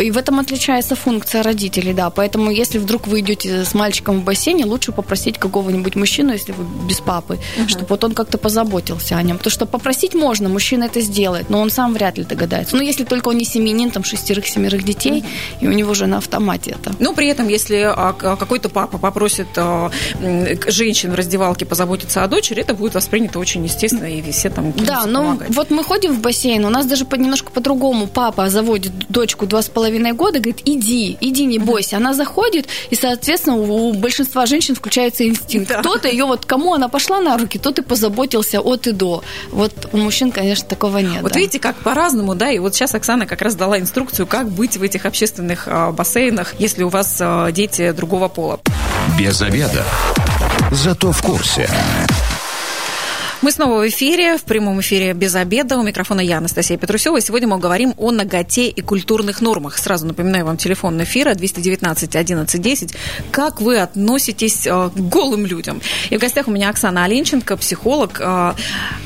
И 0.00 0.10
в 0.10 0.16
этом 0.16 0.40
отличается 0.40 0.96
функция 0.96 1.42
родителей, 1.42 1.92
да. 1.92 2.10
Поэтому, 2.10 2.50
если 2.50 2.78
вдруг 2.78 3.06
вы 3.06 3.20
идете 3.20 3.64
с 3.64 3.74
мальчиком 3.74 4.20
в 4.20 4.24
бассейне, 4.24 4.64
лучше 4.64 4.92
попросить 4.92 5.38
какого-нибудь 5.38 5.96
мужчину, 5.96 6.32
если 6.32 6.52
вы 6.52 6.64
без 6.86 7.00
папы, 7.00 7.38
чтобы 7.66 7.86
вот 7.88 8.04
он 8.04 8.14
как-то 8.14 8.38
позаботился 8.38 9.16
о 9.16 9.22
нем. 9.22 9.38
Потому 9.38 9.52
что 9.52 9.66
попросить 9.66 10.14
можно, 10.14 10.48
мужчина 10.48 10.84
это 10.84 11.00
сделает, 11.00 11.50
но 11.50 11.60
он 11.60 11.70
сам 11.70 11.94
вряд 11.94 12.18
ли 12.18 12.24
догадается. 12.24 12.76
Ну, 12.76 12.82
если 12.82 13.04
только 13.04 13.28
он 13.28 13.38
не 13.38 13.44
семьянин, 13.44 13.90
там, 13.90 14.04
шестерых-семерых 14.04 14.82
детей, 14.84 15.24
и 15.60 15.68
у 15.68 15.72
него 15.72 15.94
же 15.94 16.06
на 16.06 16.18
автомате 16.18 16.76
это. 16.80 16.94
Ну, 16.98 17.14
при 17.14 17.28
этом, 17.28 17.48
если 17.48 17.76
а, 17.76 18.12
какой-то 18.12 18.68
папа 18.68 18.98
попросит 18.98 19.48
а, 19.56 19.90
женщин 20.68 21.12
в 21.12 21.14
раздевалке 21.14 21.66
позаботиться 21.66 22.24
о 22.24 22.28
дочери, 22.28 22.60
это 22.62 22.74
будет 22.74 22.94
воспринято 22.94 23.38
очень 23.38 23.64
естественно, 23.64 24.06
и 24.06 24.30
все 24.30 24.49
там 24.50 24.72
там 24.72 24.84
Да, 24.84 25.06
но 25.06 25.22
помогать. 25.22 25.54
вот 25.54 25.70
мы 25.70 25.84
ходим 25.84 26.14
в 26.14 26.20
бассейн, 26.20 26.64
у 26.64 26.70
нас 26.70 26.86
даже 26.86 27.04
по, 27.04 27.14
немножко 27.14 27.50
по-другому. 27.50 28.06
Папа 28.06 28.48
заводит 28.50 28.92
дочку 29.08 29.46
два 29.46 29.62
с 29.62 29.68
половиной 29.68 30.12
года, 30.12 30.38
говорит, 30.38 30.60
иди, 30.64 31.16
иди, 31.20 31.46
не 31.46 31.58
бойся. 31.58 31.96
Она 31.96 32.14
заходит, 32.14 32.66
и, 32.90 32.94
соответственно, 32.94 33.56
у 33.56 33.92
большинства 33.92 34.46
женщин 34.46 34.74
включается 34.74 35.26
инстинкт. 35.26 35.68
Да. 35.68 35.80
Кто-то 35.80 36.08
ее, 36.08 36.24
вот 36.24 36.44
кому 36.46 36.74
она 36.74 36.88
пошла 36.88 37.20
на 37.20 37.36
руки, 37.36 37.58
тот 37.58 37.78
и 37.78 37.82
позаботился 37.82 38.60
от 38.60 38.86
и 38.86 38.92
до. 38.92 39.22
Вот 39.50 39.72
у 39.92 39.96
мужчин, 39.96 40.30
конечно, 40.30 40.68
такого 40.68 40.98
нет. 40.98 41.22
Вот 41.22 41.32
да. 41.32 41.38
видите, 41.38 41.58
как 41.58 41.76
по-разному, 41.76 42.34
да, 42.34 42.50
и 42.50 42.58
вот 42.58 42.74
сейчас 42.74 42.94
Оксана 42.94 43.26
как 43.26 43.42
раз 43.42 43.54
дала 43.54 43.78
инструкцию, 43.78 44.26
как 44.26 44.48
быть 44.50 44.76
в 44.76 44.82
этих 44.82 45.06
общественных 45.06 45.64
а, 45.66 45.92
бассейнах, 45.92 46.54
если 46.58 46.82
у 46.82 46.88
вас 46.88 47.16
а, 47.20 47.50
дети 47.52 47.92
другого 47.92 48.28
пола. 48.28 48.60
Без 49.18 49.40
обеда. 49.42 49.84
Зато 50.70 51.12
в 51.12 51.22
курсе. 51.22 51.68
Мы 53.42 53.52
снова 53.52 53.80
в 53.80 53.88
эфире, 53.88 54.36
в 54.36 54.42
прямом 54.42 54.82
эфире 54.82 55.14
без 55.14 55.34
обеда. 55.34 55.78
У 55.78 55.82
микрофона 55.82 56.20
я, 56.20 56.36
Анастасия 56.36 56.76
Петрусева. 56.76 57.22
Сегодня 57.22 57.48
мы 57.48 57.58
говорим 57.58 57.94
о 57.96 58.10
ноготе 58.10 58.68
и 58.68 58.82
культурных 58.82 59.40
нормах. 59.40 59.78
Сразу 59.78 60.06
напоминаю 60.06 60.44
вам 60.44 60.58
телефон 60.58 61.02
эфира 61.02 61.34
219 61.34 62.16
11 62.16 62.60
10. 62.60 62.94
Как 63.30 63.62
вы 63.62 63.78
относитесь 63.78 64.66
э, 64.66 64.90
к 64.94 64.94
голым 64.94 65.46
людям? 65.46 65.80
И 66.10 66.18
в 66.18 66.20
гостях 66.20 66.48
у 66.48 66.50
меня 66.50 66.68
Оксана 66.68 67.04
Оленченко, 67.04 67.56
психолог. 67.56 68.20
Э, 68.20 68.52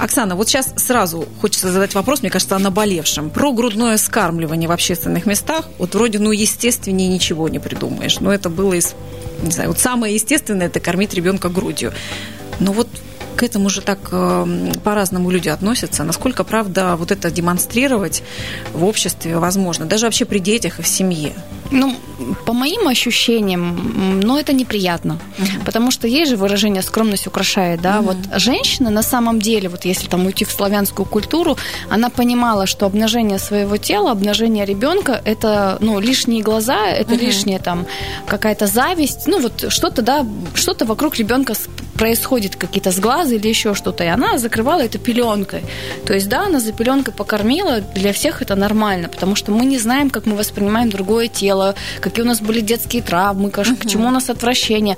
Оксана, 0.00 0.34
вот 0.34 0.48
сейчас 0.48 0.74
сразу 0.78 1.28
хочется 1.40 1.70
задать 1.70 1.94
вопрос, 1.94 2.22
мне 2.22 2.30
кажется, 2.30 2.56
о 2.56 2.58
наболевшем. 2.58 3.30
Про 3.30 3.52
грудное 3.52 3.96
скармливание 3.98 4.68
в 4.68 4.72
общественных 4.72 5.26
местах. 5.26 5.68
Вот 5.78 5.94
вроде, 5.94 6.18
ну, 6.18 6.32
естественнее 6.32 7.08
ничего 7.08 7.48
не 7.48 7.60
придумаешь. 7.60 8.18
Но 8.18 8.34
это 8.34 8.50
было 8.50 8.72
из 8.72 8.96
не 9.44 9.52
знаю, 9.52 9.68
вот 9.68 9.78
самое 9.78 10.14
естественное 10.14 10.66
это 10.66 10.80
кормить 10.80 11.14
ребенка 11.14 11.48
грудью. 11.48 11.92
Но 12.60 12.72
вот 12.72 12.88
к 13.44 13.46
этому 13.46 13.68
же 13.68 13.82
так 13.82 13.98
э, 14.12 14.72
по-разному 14.82 15.30
люди 15.30 15.50
относятся. 15.50 16.04
Насколько, 16.04 16.44
правда, 16.44 16.96
вот 16.96 17.10
это 17.10 17.30
демонстрировать 17.30 18.22
в 18.72 18.84
обществе 18.84 19.38
возможно, 19.38 19.84
даже 19.84 20.06
вообще 20.06 20.24
при 20.24 20.38
детях 20.40 20.78
и 20.78 20.82
в 20.82 20.86
семье? 20.86 21.32
Ну, 21.70 21.94
по 22.46 22.52
моим 22.52 22.88
ощущениям, 22.88 24.20
ну, 24.20 24.38
это 24.38 24.52
неприятно. 24.52 25.18
Uh-huh. 25.38 25.64
Потому 25.64 25.90
что 25.90 26.06
есть 26.06 26.30
же 26.30 26.36
выражение 26.36 26.82
«скромность 26.82 27.26
украшает», 27.26 27.80
да? 27.80 27.96
Uh-huh. 27.96 28.02
Вот 28.02 28.16
женщина 28.40 28.90
на 28.90 29.02
самом 29.02 29.40
деле, 29.40 29.68
вот 29.68 29.84
если 29.84 30.08
там 30.08 30.26
уйти 30.26 30.44
в 30.44 30.50
славянскую 30.50 31.06
культуру, 31.06 31.56
она 31.90 32.08
понимала, 32.10 32.66
что 32.66 32.86
обнажение 32.86 33.38
своего 33.38 33.76
тела, 33.76 34.12
обнажение 34.12 34.64
ребенка– 34.64 35.20
это, 35.24 35.76
ну, 35.80 36.00
лишние 36.00 36.42
глаза, 36.42 36.86
это 36.86 37.14
uh-huh. 37.14 37.26
лишняя 37.26 37.58
там 37.58 37.86
какая-то 38.26 38.66
зависть, 38.66 39.26
ну, 39.26 39.40
вот 39.40 39.66
что-то, 39.68 40.02
да, 40.02 40.26
что-то 40.54 40.84
вокруг 40.84 41.16
ребенка 41.16 41.54
происходит, 41.96 42.56
какие-то 42.56 42.90
сглазы 42.90 43.36
или 43.36 43.48
еще 43.48 43.74
что-то, 43.74 44.04
и 44.04 44.08
она 44.08 44.38
закрывала 44.38 44.80
это 44.80 44.98
пеленкой. 44.98 45.62
То 46.06 46.14
есть, 46.14 46.28
да, 46.28 46.46
она 46.46 46.60
за 46.60 46.72
пеленкой 46.72 47.14
покормила, 47.14 47.80
для 47.80 48.12
всех 48.12 48.42
это 48.42 48.54
нормально, 48.54 49.08
потому 49.08 49.34
что 49.34 49.52
мы 49.52 49.64
не 49.66 49.78
знаем, 49.78 50.10
как 50.10 50.26
мы 50.26 50.36
воспринимаем 50.36 50.90
другое 50.90 51.28
тело, 51.28 51.74
какие 52.00 52.24
у 52.24 52.28
нас 52.28 52.40
были 52.40 52.60
детские 52.60 53.02
травмы, 53.02 53.50
к 53.50 53.86
чему 53.86 54.08
у 54.08 54.10
нас 54.10 54.30
отвращение. 54.30 54.96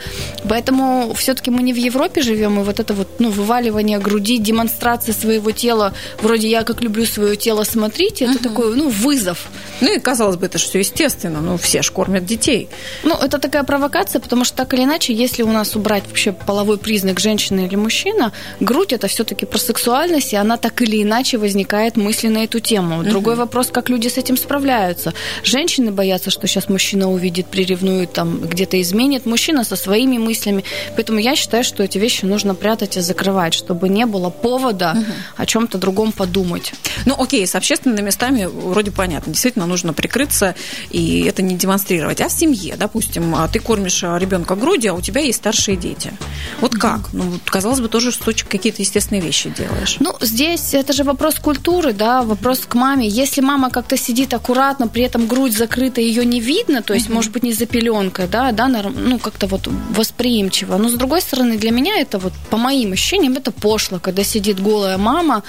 Поэтому 0.49 1.15
все-таки 1.15 1.51
мы 1.51 1.63
не 1.63 1.73
в 1.73 1.77
Европе 1.77 2.23
живем, 2.23 2.61
и 2.61 2.65
вот 2.65 2.81
это 2.81 2.95
вот, 2.95 3.21
ну, 3.21 3.31
вываливание 3.31 3.99
груди, 3.99 4.39
демонстрация 4.39 5.15
своего 5.15 5.51
тела, 5.51 5.93
вроде 6.21 6.49
я 6.49 6.65
как 6.65 6.83
люблю 6.83 7.05
свое 7.07 7.37
тело, 7.37 7.65
смотрите, 7.65 8.25
это 8.25 8.43
такой, 8.43 8.75
ну, 8.75 8.89
вызов. 8.89 9.49
Ну 9.81 9.95
и 9.95 9.99
казалось 9.99 10.37
бы, 10.37 10.47
это 10.47 10.59
же 10.59 10.67
все 10.67 10.79
естественно, 10.79 11.41
ну, 11.41 11.57
все 11.57 11.83
ж 11.83 11.91
кормят 11.91 12.25
детей. 12.25 12.69
Ну, 13.03 13.15
это 13.15 13.39
такая 13.39 13.63
провокация, 13.65 14.21
потому 14.21 14.45
что 14.45 14.57
так 14.57 14.75
или 14.75 14.85
иначе, 14.85 15.13
если 15.13 15.43
у 15.43 15.53
нас 15.53 15.77
убрать 15.77 16.05
вообще 16.07 16.33
половой 16.33 16.79
признак 16.87 17.19
женщины 17.19 17.67
или 17.67 17.75
мужчина, 17.75 18.33
грудь 18.61 18.93
это 18.93 19.09
все-таки 19.09 19.45
про 19.45 19.59
сексуальность, 19.59 20.33
и 20.33 20.37
она 20.37 20.57
так 20.57 20.81
или 20.83 21.03
иначе 21.03 21.37
возникает 21.37 21.97
мысли 21.97 22.29
на 22.29 22.45
эту 22.45 22.61
тему. 22.61 23.03
Другой 23.03 23.35
угу. 23.35 23.41
вопрос, 23.41 23.71
как 23.73 23.89
люди 23.89 24.07
с 24.07 24.19
этим 24.19 24.37
справляются. 24.37 25.13
Женщины 25.43 25.91
боятся, 25.91 26.31
что 26.31 26.47
сейчас 26.47 26.69
мужчина 26.69 27.11
увидит, 27.11 27.47
приревнует, 27.49 28.13
там 28.13 28.39
где-то 28.39 28.81
изменит. 28.81 29.27
Мужчина 29.27 29.65
со 29.65 29.75
своими 29.75 30.19
мыслями. 30.19 30.63
Поэтому 30.95 31.19
я 31.19 31.35
считаю, 31.35 31.65
что 31.65 31.83
эти 31.83 31.99
вещи 31.99 32.25
нужно 32.25 32.55
прятать 32.55 32.97
и 32.97 33.01
закрывать, 33.01 33.55
чтобы 33.55 33.89
не 33.89 34.07
было 34.07 34.31
повода 34.31 34.93
угу. 34.93 35.13
о 35.39 35.45
чем-то 35.45 35.79
другом 35.79 36.13
подумать. 36.13 36.73
Ну, 37.05 37.21
окей, 37.21 37.45
с 37.45 37.57
общественными 37.57 38.07
местами 38.07 38.47
вроде 38.47 38.93
понятно. 38.93 39.33
Действительно, 39.33 39.67
нужно 39.67 39.93
прикрыться 39.93 40.55
и 40.93 41.25
это 41.25 41.43
не 41.43 41.57
демонстрировать. 41.57 42.21
А 42.21 42.29
в 42.29 42.33
семье, 42.33 42.77
допустим, 42.77 43.35
а 43.35 43.49
ты 43.49 43.59
кормишь 43.59 44.05
ребенка 44.05 44.55
грудью, 44.55 44.93
а 44.93 44.95
у 44.95 45.01
тебя 45.01 45.21
есть 45.21 45.39
старшие 45.39 45.77
дети. 45.77 46.13
Вот 46.61 46.76
как? 46.79 47.13
Ну, 47.13 47.25
казалось 47.45 47.81
бы, 47.81 47.89
тоже 47.89 48.13
какие-то 48.49 48.83
естественные 48.83 49.23
вещи 49.23 49.51
делаешь. 49.51 49.97
Ну, 50.01 50.15
здесь 50.21 50.75
это 50.75 50.93
же 50.93 51.05
вопрос 51.05 51.37
культуры, 51.37 51.93
да, 51.93 52.23
вопрос 52.23 52.61
к 52.69 52.75
маме. 52.75 53.09
Если 53.09 53.41
мама 53.41 53.71
как-то 53.71 53.97
сидит 53.97 54.35
аккуратно, 54.35 54.89
при 54.89 55.03
этом 55.03 55.27
грудь 55.27 55.57
закрыта, 55.57 56.01
ее 56.01 56.25
не 56.25 56.41
видно, 56.41 56.83
то 56.83 56.95
есть, 56.95 57.09
может 57.09 57.33
быть, 57.33 57.43
не 57.43 57.53
за 57.53 57.67
пеленкой, 57.67 58.27
да, 58.27 58.53
да, 58.53 58.69
ну, 58.69 59.19
как-то 59.19 59.47
вот 59.47 59.69
восприимчиво. 59.91 60.77
Но, 60.77 60.89
с 60.89 60.95
другой 60.95 61.21
стороны, 61.21 61.57
для 61.57 61.71
меня 61.71 61.99
это 61.99 62.19
вот, 62.19 62.33
по 62.51 62.57
моим 62.57 62.93
ощущениям, 62.93 63.35
это 63.35 63.51
пошло, 63.53 63.99
когда 63.99 64.25
сидит 64.25 64.61
голая 64.61 64.99
мама, 64.99 65.43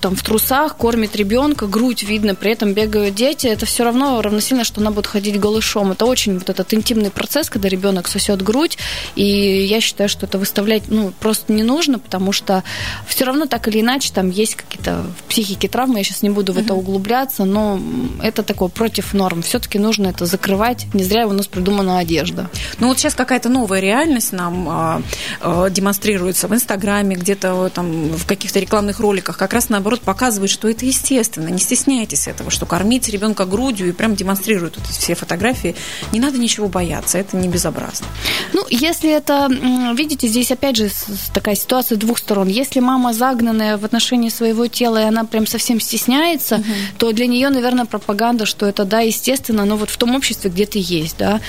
там, 0.00 0.16
в 0.16 0.22
трусах, 0.22 0.76
кормит 0.76 1.16
ребенка, 1.16 1.66
грудь 1.66 2.02
видно, 2.02 2.34
при 2.34 2.52
этом 2.52 2.74
бегают 2.74 3.14
дети, 3.14 3.46
это 3.46 3.66
все 3.66 3.84
равно 3.84 4.20
равносильно, 4.22 4.64
что 4.64 4.80
она 4.80 4.90
будет 4.90 5.06
ходить 5.06 5.40
голышом. 5.40 5.92
Это 5.92 6.04
очень 6.06 6.38
вот 6.38 6.50
этот 6.50 6.72
интимный 6.74 7.10
процесс, 7.10 7.50
когда 7.50 7.68
ребенок 7.68 8.08
сосет 8.08 8.42
грудь, 8.42 8.78
и 9.16 9.64
я 9.64 9.80
считаю, 9.80 10.08
что 10.08 10.26
это 10.26 10.38
выставлять 10.52 10.82
ну, 10.88 11.12
просто 11.18 11.50
не 11.52 11.62
нужно, 11.62 11.98
потому 11.98 12.32
что 12.32 12.62
все 13.06 13.24
равно 13.24 13.46
так 13.46 13.68
или 13.68 13.80
иначе 13.80 14.12
там 14.12 14.28
есть 14.28 14.54
какие-то 14.54 15.02
в 15.18 15.22
психике 15.30 15.66
травмы, 15.66 15.98
я 15.98 16.04
сейчас 16.04 16.22
не 16.22 16.28
буду 16.28 16.52
в 16.52 16.58
это 16.58 16.74
углубляться, 16.74 17.44
но 17.44 17.80
это 18.22 18.42
такое 18.42 18.68
против 18.68 19.14
норм. 19.14 19.40
Все-таки 19.42 19.78
нужно 19.78 20.08
это 20.08 20.26
закрывать. 20.26 20.86
Не 20.92 21.04
зря 21.04 21.26
у 21.26 21.32
нас 21.32 21.46
придумана 21.46 21.98
одежда. 21.98 22.50
Ну 22.80 22.88
вот 22.88 22.98
сейчас 22.98 23.14
какая-то 23.14 23.48
новая 23.48 23.80
реальность 23.80 24.32
нам 24.32 24.68
а, 24.68 25.70
демонстрируется 25.70 26.48
в 26.48 26.54
Инстаграме, 26.54 27.16
где-то 27.16 27.70
там 27.74 28.10
в 28.10 28.26
каких-то 28.26 28.60
рекламных 28.60 29.00
роликах, 29.00 29.38
как 29.38 29.54
раз 29.54 29.70
наоборот 29.70 30.02
показывает, 30.02 30.50
что 30.50 30.68
это 30.68 30.84
естественно. 30.84 31.48
Не 31.48 31.58
стесняйтесь 31.58 32.28
этого, 32.28 32.50
что 32.50 32.66
кормить 32.66 33.08
ребенка 33.08 33.46
грудью 33.46 33.88
и 33.88 33.92
прям 33.92 34.14
демонстрируют 34.14 34.76
вот 34.76 34.86
все 34.88 35.14
фотографии. 35.14 35.74
Не 36.12 36.20
надо 36.20 36.36
ничего 36.38 36.68
бояться, 36.68 37.16
это 37.16 37.38
не 37.38 37.48
безобразно. 37.48 38.06
Ну, 38.52 38.66
если 38.68 39.10
это, 39.10 39.48
видите, 39.96 40.28
здесь 40.28 40.41
опять 40.50 40.76
же 40.76 40.90
такая 41.32 41.54
ситуация 41.54 41.96
двух 41.96 42.18
сторон. 42.18 42.48
Если 42.48 42.80
мама 42.80 43.12
загнанная 43.12 43.76
в 43.78 43.84
отношении 43.84 44.28
своего 44.28 44.66
тела, 44.66 45.02
и 45.02 45.04
она 45.04 45.24
прям 45.24 45.46
совсем 45.46 45.80
стесняется, 45.80 46.56
угу. 46.56 46.64
то 46.98 47.12
для 47.12 47.26
нее, 47.26 47.48
наверное, 47.50 47.84
пропаганда, 47.84 48.46
что 48.46 48.66
это, 48.66 48.84
да, 48.84 49.00
естественно, 49.00 49.64
но 49.64 49.76
вот 49.76 49.90
в 49.90 49.96
том 49.96 50.14
обществе, 50.14 50.50
где 50.50 50.66
ты 50.66 50.78
есть, 50.82 51.16
да, 51.18 51.40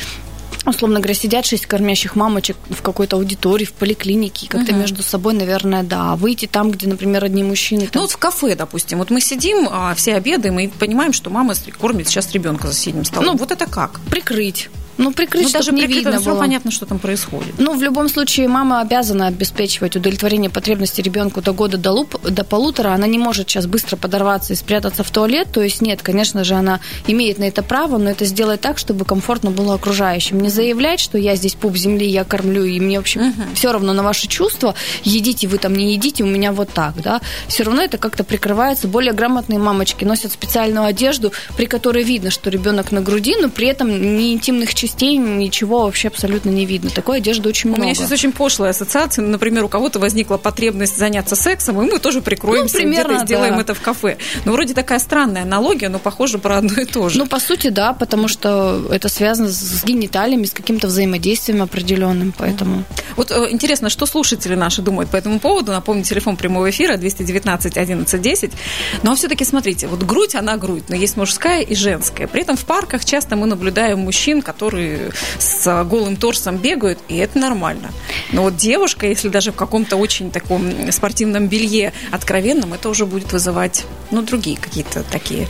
условно 0.65 0.99
говоря, 0.99 1.13
сидят 1.13 1.45
шесть 1.45 1.65
кормящих 1.65 2.15
мамочек 2.15 2.57
в 2.69 2.81
какой-то 2.81 3.17
аудитории, 3.17 3.65
в 3.65 3.73
поликлинике, 3.73 4.47
как-то 4.47 4.71
угу. 4.71 4.81
между 4.81 5.03
собой, 5.03 5.33
наверное, 5.33 5.83
да. 5.83 6.13
А 6.13 6.15
выйти 6.15 6.45
там, 6.45 6.71
где, 6.71 6.87
например, 6.87 7.23
одни 7.23 7.43
мужчины. 7.43 7.81
Там... 7.81 7.91
Ну, 7.95 8.01
вот 8.01 8.11
в 8.11 8.17
кафе, 8.17 8.55
допустим. 8.55 8.99
Вот 8.99 9.09
мы 9.09 9.21
сидим, 9.21 9.67
а, 9.69 9.93
все 9.95 10.15
обедаем, 10.15 10.59
и 10.59 10.67
понимаем, 10.67 11.13
что 11.13 11.29
мама 11.29 11.53
кормит 11.79 12.07
сейчас 12.07 12.31
ребенка 12.33 12.67
за 12.67 12.73
соседним 12.73 13.05
столом. 13.05 13.25
Ну, 13.25 13.37
вот 13.37 13.51
это 13.51 13.65
как? 13.65 13.99
Прикрыть. 14.09 14.69
Ну, 14.97 15.11
прикрыть, 15.11 15.45
ну, 15.45 15.51
даже 15.51 15.71
не 15.71 15.87
видно 15.87 16.19
все 16.19 16.37
понятно, 16.37 16.71
что 16.71 16.85
там 16.85 16.99
происходит. 16.99 17.55
Ну, 17.57 17.75
в 17.75 17.81
любом 17.81 18.09
случае, 18.09 18.47
мама 18.47 18.81
обязана 18.81 19.27
обеспечивать 19.27 19.95
удовлетворение 19.95 20.49
потребностей 20.49 21.01
ребенку 21.01 21.41
до 21.41 21.53
года, 21.53 21.77
до, 21.77 21.91
луп, 21.91 22.21
до 22.21 22.43
полутора. 22.43 22.89
Она 22.93 23.07
не 23.07 23.17
может 23.17 23.49
сейчас 23.49 23.65
быстро 23.65 23.97
подорваться 23.97 24.53
и 24.53 24.55
спрятаться 24.55 25.03
в 25.03 25.09
туалет. 25.09 25.47
То 25.51 25.61
есть, 25.61 25.81
нет, 25.81 26.01
конечно 26.01 26.43
же, 26.43 26.53
она 26.53 26.79
имеет 27.07 27.39
на 27.39 27.45
это 27.45 27.63
право, 27.63 27.97
но 27.97 28.09
это 28.09 28.25
сделать 28.25 28.61
так, 28.61 28.77
чтобы 28.77 29.05
комфортно 29.05 29.51
было 29.51 29.75
окружающим. 29.75 30.39
Не 30.39 30.49
заявлять, 30.49 30.99
что 30.99 31.17
я 31.17 31.35
здесь 31.35 31.55
пуп 31.55 31.75
земли, 31.75 32.07
я 32.07 32.23
кормлю, 32.23 32.63
и 32.63 32.79
мне 32.79 32.97
вообще 32.97 33.19
uh-huh. 33.19 33.55
все 33.55 33.71
равно 33.71 33.93
на 33.93 34.03
ваши 34.03 34.27
чувства. 34.27 34.75
Едите 35.03 35.47
вы 35.47 35.57
там, 35.57 35.73
не 35.73 35.93
едите, 35.93 36.23
у 36.23 36.27
меня 36.27 36.51
вот 36.51 36.69
так, 36.69 37.01
да. 37.01 37.21
Все 37.47 37.63
равно 37.63 37.81
это 37.81 37.97
как-то 37.97 38.23
прикрывается. 38.23 38.87
Более 38.87 39.13
грамотные 39.13 39.59
мамочки 39.59 40.03
носят 40.03 40.31
специальную 40.31 40.85
одежду, 40.85 41.31
при 41.57 41.65
которой 41.65 42.03
видно, 42.03 42.29
что 42.29 42.49
ребенок 42.49 42.91
на 42.91 43.01
груди, 43.01 43.35
но 43.39 43.49
при 43.49 43.67
этом 43.67 43.89
не 44.17 44.33
интимных 44.33 44.75
частей, 44.83 45.15
ничего 45.15 45.83
вообще 45.83 46.09
абсолютно 46.09 46.49
не 46.49 46.65
видно. 46.65 46.89
Такой 46.89 47.17
одежды 47.17 47.47
очень 47.47 47.69
много. 47.69 47.81
У 47.81 47.83
меня 47.85 47.95
сейчас 47.95 48.11
очень 48.11 48.33
пошлая 48.33 48.71
ассоциация. 48.71 49.23
Например, 49.23 49.63
у 49.63 49.69
кого-то 49.69 49.97
возникла 49.99 50.37
потребность 50.37 50.97
заняться 50.97 51.37
сексом, 51.37 51.81
и 51.81 51.89
мы 51.89 51.99
тоже 51.99 52.21
прикроемся 52.21 52.75
ну, 52.75 52.81
примерно, 52.81 53.13
и 53.13 53.25
сделаем 53.25 53.55
да. 53.55 53.61
это 53.61 53.73
в 53.73 53.81
кафе. 53.81 54.17
Ну, 54.43 54.51
вроде 54.51 54.73
такая 54.73 54.99
странная 54.99 55.43
аналогия, 55.43 55.87
но 55.87 55.99
похоже 55.99 56.37
про 56.37 56.57
одно 56.57 56.81
и 56.81 56.85
то 56.85 57.07
же. 57.07 57.17
Ну, 57.17 57.27
по 57.27 57.39
сути, 57.39 57.69
да, 57.69 57.93
потому 57.93 58.27
что 58.27 58.85
это 58.91 59.07
связано 59.07 59.47
с 59.47 59.85
гениталиями, 59.85 60.45
с 60.45 60.51
каким-то 60.51 60.87
взаимодействием 60.87 61.61
определенным, 61.61 62.33
поэтому... 62.37 62.83
Вот 63.15 63.31
э, 63.31 63.47
интересно, 63.51 63.89
что 63.89 64.05
слушатели 64.05 64.55
наши 64.55 64.81
думают 64.81 65.09
по 65.09 65.15
этому 65.15 65.39
поводу. 65.39 65.71
Напомню, 65.71 66.03
телефон 66.03 66.35
прямого 66.35 66.69
эфира 66.69 66.97
219 66.97 67.77
11 67.77 68.21
10. 68.21 68.51
Но 69.03 69.15
все-таки 69.15 69.45
смотрите, 69.45 69.87
вот 69.87 70.03
грудь, 70.03 70.35
она 70.35 70.57
грудь, 70.57 70.83
но 70.89 70.95
есть 70.95 71.15
мужская 71.15 71.61
и 71.61 71.73
женская. 71.73 72.27
При 72.27 72.41
этом 72.41 72.57
в 72.57 72.65
парках 72.65 73.05
часто 73.05 73.37
мы 73.37 73.47
наблюдаем 73.47 73.99
мужчин, 73.99 74.41
которые 74.41 74.72
с 75.39 75.83
голым 75.85 76.15
торсом 76.15 76.57
бегают, 76.57 76.99
и 77.07 77.17
это 77.17 77.39
нормально. 77.39 77.91
Но 78.31 78.43
вот 78.43 78.55
девушка, 78.55 79.07
если 79.07 79.29
даже 79.29 79.51
в 79.51 79.55
каком-то 79.55 79.95
очень 79.97 80.31
таком 80.31 80.91
спортивном 80.91 81.47
белье 81.47 81.93
откровенном, 82.11 82.73
это 82.73 82.89
уже 82.89 83.05
будет 83.05 83.31
вызывать, 83.31 83.85
ну, 84.11 84.21
другие 84.21 84.57
какие-то 84.57 85.03
такие, 85.03 85.47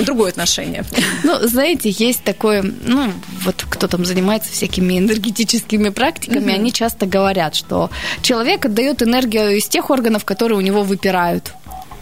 другое 0.00 0.30
отношение. 0.30 0.84
Ну, 1.24 1.38
знаете, 1.46 1.90
есть 1.90 2.22
такое, 2.24 2.62
ну, 2.62 3.12
вот 3.44 3.64
кто 3.68 3.86
там 3.88 4.04
занимается 4.04 4.52
всякими 4.52 4.98
энергетическими 4.98 5.88
практиками, 5.88 6.52
mm-hmm. 6.52 6.54
они 6.54 6.72
часто 6.72 7.06
говорят, 7.06 7.54
что 7.54 7.90
человек 8.22 8.66
отдает 8.66 9.02
энергию 9.02 9.56
из 9.56 9.68
тех 9.68 9.90
органов, 9.90 10.24
которые 10.24 10.58
у 10.58 10.62
него 10.62 10.82
выпирают. 10.82 11.52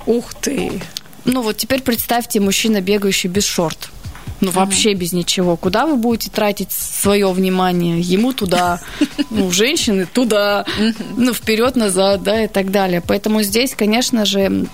Ух 0.06 0.34
ты! 0.34 0.70
Ну 1.24 1.42
вот 1.42 1.56
теперь 1.56 1.82
представьте 1.82 2.38
мужчина, 2.38 2.80
бегающий 2.80 3.28
без 3.28 3.44
шорт. 3.44 3.90
Ну, 4.40 4.50
вообще 4.50 4.94
без 4.94 5.12
ничего. 5.12 5.56
Куда 5.56 5.86
вы 5.86 5.96
будете 5.96 6.30
тратить 6.30 6.72
свое 6.72 7.30
внимание? 7.32 8.00
Ему 8.00 8.32
туда, 8.32 8.80
ну, 9.30 9.50
женщины 9.50 10.06
туда, 10.06 10.64
ну, 11.16 11.32
вперед-назад, 11.32 12.22
да, 12.22 12.44
и 12.44 12.48
так 12.48 12.70
далее. 12.70 13.02
Поэтому 13.06 13.42
здесь, 13.42 13.74
конечно 13.74 14.24
же, 14.24 14.66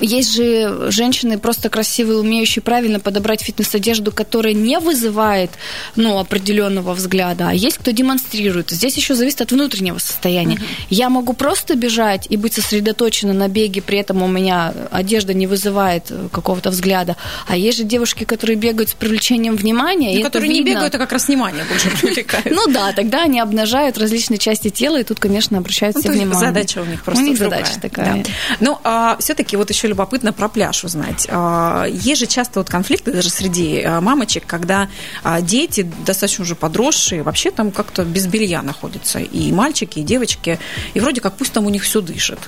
есть 0.00 0.34
же 0.34 0.90
женщины 0.90 1.38
просто 1.38 1.68
красивые, 1.68 2.18
умеющие 2.18 2.62
правильно 2.62 3.00
подобрать 3.00 3.42
фитнес-одежду, 3.42 4.12
которая 4.12 4.54
не 4.54 4.78
вызывает 4.78 5.50
ну, 5.96 6.18
определенного 6.18 6.94
взгляда, 6.94 7.50
а 7.50 7.52
есть 7.52 7.78
кто 7.78 7.90
демонстрирует. 7.90 8.70
Здесь 8.70 8.96
еще 8.96 9.14
зависит 9.14 9.40
от 9.40 9.52
внутреннего 9.52 9.98
состояния. 9.98 10.56
Uh-huh. 10.56 10.86
Я 10.90 11.08
могу 11.08 11.32
просто 11.32 11.74
бежать 11.74 12.26
и 12.30 12.36
быть 12.36 12.54
сосредоточена 12.54 13.32
на 13.32 13.48
беге, 13.48 13.82
при 13.82 13.98
этом 13.98 14.22
у 14.22 14.28
меня 14.28 14.74
одежда 14.90 15.34
не 15.34 15.46
вызывает 15.46 16.10
какого-то 16.32 16.70
взгляда. 16.70 17.16
А 17.46 17.56
есть 17.56 17.78
же 17.78 17.84
девушки, 17.84 18.24
которые 18.24 18.56
бегают 18.56 18.90
с 18.90 18.94
привлечением 18.94 19.56
внимания. 19.56 20.16
Ну, 20.16 20.22
которые 20.22 20.52
не 20.52 20.62
бегают, 20.62 20.94
а 20.94 20.98
как 20.98 21.12
раз 21.12 21.28
внимание 21.28 21.64
больше 21.64 21.90
привлекают. 22.00 22.50
Ну 22.50 22.66
да, 22.72 22.92
тогда 22.92 23.22
они 23.22 23.40
обнажают 23.40 23.98
различные 23.98 24.38
части 24.38 24.70
тела, 24.70 25.00
и 25.00 25.04
тут, 25.04 25.18
конечно, 25.18 25.58
обращают 25.58 25.96
все 25.96 26.08
ну, 26.08 26.14
внимание. 26.14 26.48
Задача 26.48 26.78
у 26.80 26.84
них 26.84 27.02
просто 27.02 27.22
У 27.22 27.26
них 27.26 27.38
задача 27.38 27.80
такая. 27.80 28.24
Ну, 28.60 28.78
а 28.84 29.16
все-таки 29.20 29.56
вот 29.56 29.70
еще 29.70 29.83
любопытно 29.88 30.32
про 30.32 30.48
пляж 30.48 30.84
узнать. 30.84 31.26
А, 31.30 31.86
есть 31.86 32.20
же 32.20 32.26
часто 32.26 32.60
вот 32.60 32.68
конфликты 32.68 33.12
даже 33.12 33.30
среди 33.30 33.82
а, 33.82 34.00
мамочек, 34.00 34.44
когда 34.46 34.88
а, 35.22 35.40
дети, 35.40 35.90
достаточно 36.04 36.42
уже 36.42 36.54
подросшие, 36.54 37.22
вообще 37.22 37.50
там 37.50 37.70
как-то 37.70 38.04
без 38.04 38.26
белья 38.26 38.62
находятся. 38.62 39.18
И 39.18 39.52
мальчики, 39.52 40.00
и 40.00 40.02
девочки. 40.02 40.58
И 40.94 41.00
вроде 41.00 41.20
как 41.20 41.36
пусть 41.36 41.52
там 41.52 41.66
у 41.66 41.70
них 41.70 41.82
все 41.82 42.00
дышит. 42.00 42.38